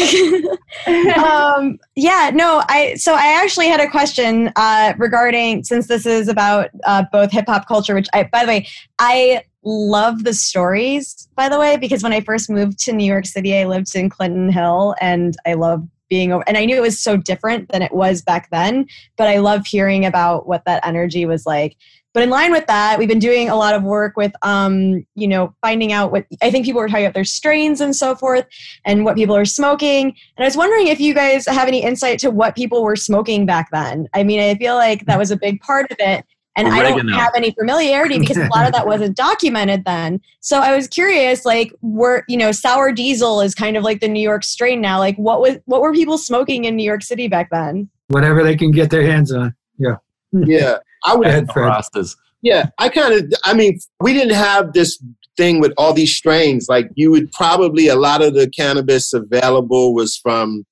[1.18, 6.28] um, yeah, no, I, so I actually had a question uh, regarding, since this is
[6.28, 8.68] about uh, both hip hop culture, which I, by the way,
[9.00, 13.26] I love the stories, by the way, because when I first moved to New York
[13.26, 16.82] City, I lived in Clinton Hill and I love being over and I knew it
[16.82, 18.86] was so different than it was back then,
[19.18, 21.78] but I love hearing about what that energy was like.
[22.14, 25.28] But in line with that, we've been doing a lot of work with, um, you
[25.28, 28.46] know, finding out what I think people were talking about their strains and so forth,
[28.84, 30.08] and what people are smoking.
[30.08, 33.46] And I was wondering if you guys have any insight to what people were smoking
[33.46, 34.10] back then.
[34.14, 36.26] I mean, I feel like that was a big part of it
[36.56, 36.86] and Oregano.
[36.86, 40.20] I don't have any familiarity because a lot of that wasn't documented then.
[40.42, 44.08] So I was curious, like, were you know, sour diesel is kind of like the
[44.08, 45.00] New York strain now.
[45.00, 47.90] Like, what was what were people smoking in New York City back then?
[48.08, 49.56] Whatever they can get their hands on.
[49.78, 49.96] Yeah.
[50.32, 50.44] Hmm.
[50.46, 51.28] Yeah, I would.
[51.28, 52.16] have Rastas.
[52.42, 53.34] Yeah, I kind of.
[53.44, 55.02] I mean, we didn't have this
[55.38, 56.68] thing with all these strains.
[56.68, 60.66] Like, you would probably a lot of the cannabis available was from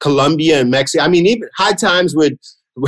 [0.00, 1.04] Colombia and Mexico.
[1.04, 2.38] I mean, even High Times would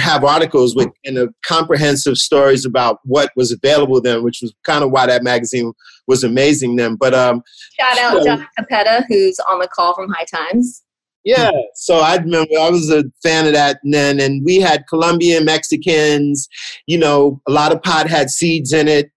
[0.01, 4.84] have articles with and a comprehensive stories about what was available then, which was kind
[4.84, 5.72] of why that magazine
[6.07, 6.97] was amazing then.
[6.97, 7.43] But um,
[7.80, 10.82] shout out Jon Cappetta, who's on the call from High Times.
[11.24, 15.45] Yeah, so I remember I was a fan of that then, and we had Colombian
[15.45, 16.49] Mexicans.
[16.86, 19.11] You know, a lot of pot had seeds in it.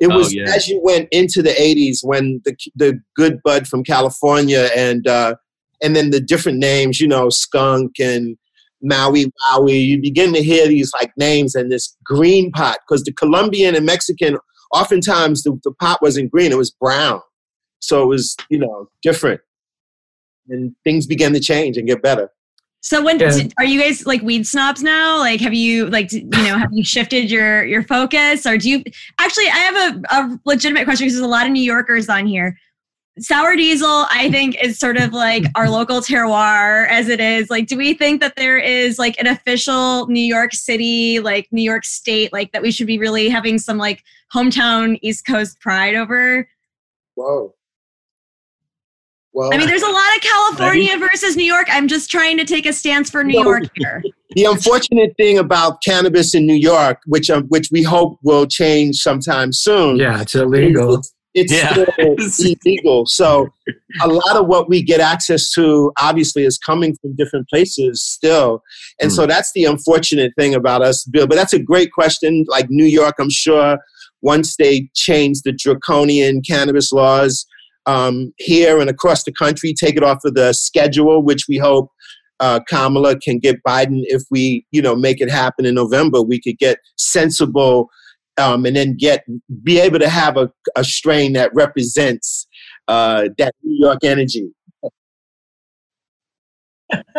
[0.00, 0.54] It oh, was oh, yeah.
[0.54, 5.34] as you went into the '80s when the the good bud from California and uh,
[5.82, 8.36] and then the different names, you know, skunk and
[8.84, 9.84] Maui Wowie.
[9.84, 13.86] You begin to hear these like names and this green pot because the Colombian and
[13.86, 14.38] Mexican,
[14.72, 17.20] oftentimes the, the pot wasn't green, it was brown.
[17.80, 19.40] So it was, you know, different.
[20.48, 22.30] And things began to change and get better.
[22.82, 23.32] So when yeah.
[23.56, 25.16] are you guys like weed snobs now?
[25.16, 28.84] Like, have you like you know have you shifted your your focus, or do you
[29.18, 29.46] actually?
[29.46, 32.58] I have a, a legitimate question because there's a lot of New Yorkers on here
[33.18, 37.66] sour diesel i think is sort of like our local terroir as it is like
[37.66, 41.84] do we think that there is like an official new york city like new york
[41.84, 44.02] state like that we should be really having some like
[44.34, 46.48] hometown east coast pride over
[47.14, 47.54] whoa
[49.34, 51.66] well, I mean, there's a lot of California versus New York.
[51.68, 54.02] I'm just trying to take a stance for New York here.
[54.36, 58.96] The unfortunate thing about cannabis in New York, which um, which we hope will change
[58.96, 59.96] sometime soon.
[59.96, 61.72] Yeah, it's illegal it's yeah.
[61.72, 63.06] still illegal.
[63.06, 63.48] So
[64.02, 68.62] a lot of what we get access to obviously is coming from different places still.
[69.00, 69.14] And mm.
[69.14, 69.28] so hmm.
[69.28, 71.26] that's the unfortunate thing about us, Bill.
[71.26, 72.44] But that's a great question.
[72.48, 73.78] Like New York, I'm sure
[74.22, 77.46] once they change the draconian cannabis laws
[77.86, 81.90] um, here and across the country, take it off of the schedule, which we hope
[82.40, 86.22] uh, Kamala can get Biden if we, you know, make it happen in November.
[86.22, 87.90] We could get sensible
[88.38, 89.24] um, and then get
[89.62, 92.46] be able to have a, a strain that represents
[92.88, 94.50] uh, that New York energy.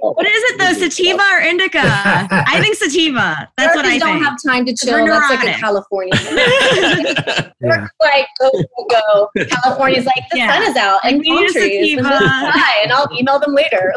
[0.00, 1.80] what is it though, sativa or indica?
[1.82, 3.48] I think sativa.
[3.56, 4.24] That's what I don't think.
[4.24, 5.06] have time to chill.
[5.06, 6.12] That's like a California.
[7.60, 7.86] yeah.
[8.00, 9.30] Like go go go.
[9.44, 10.52] California's like the yeah.
[10.52, 13.94] sun is out and palm trees and high, and I'll email them later.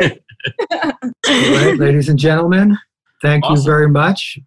[0.02, 0.90] All
[1.28, 2.78] right, ladies and gentlemen,
[3.20, 3.56] thank awesome.
[3.56, 4.38] you very much.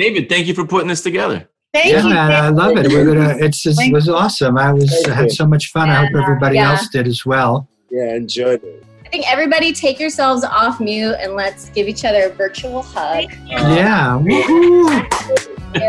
[0.00, 1.46] David, thank you for putting this together.
[1.74, 2.08] Thank yeah, you.
[2.08, 2.88] Man, I love it.
[2.88, 3.36] We're gonna.
[3.38, 4.56] It's it was awesome.
[4.56, 5.88] I was I had so much fun.
[5.88, 6.70] Yeah, I hope everybody yeah.
[6.70, 7.68] else did as well.
[7.90, 8.82] Yeah, enjoyed it.
[9.04, 13.30] I think everybody take yourselves off mute and let's give each other a virtual hug.
[13.46, 14.22] Yeah.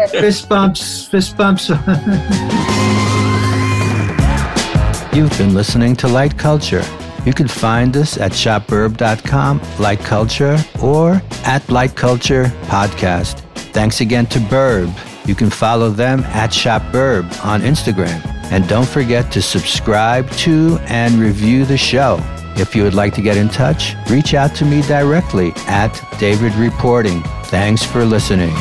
[0.08, 1.08] fist bumps.
[1.08, 1.70] Fist bumps.
[5.16, 6.84] You've been listening to Light Culture
[7.26, 13.46] You can find us at shopburb.com, Light Culture, or at Light Culture Podcast.
[13.74, 14.94] Thanks again to Burb.
[15.28, 18.26] You can follow them at Shop Burb on Instagram.
[18.52, 22.20] And don't forget to subscribe to and review the show.
[22.58, 26.54] If you would like to get in touch, reach out to me directly at David
[26.56, 27.24] Reporting.
[27.46, 28.54] Thanks for listening.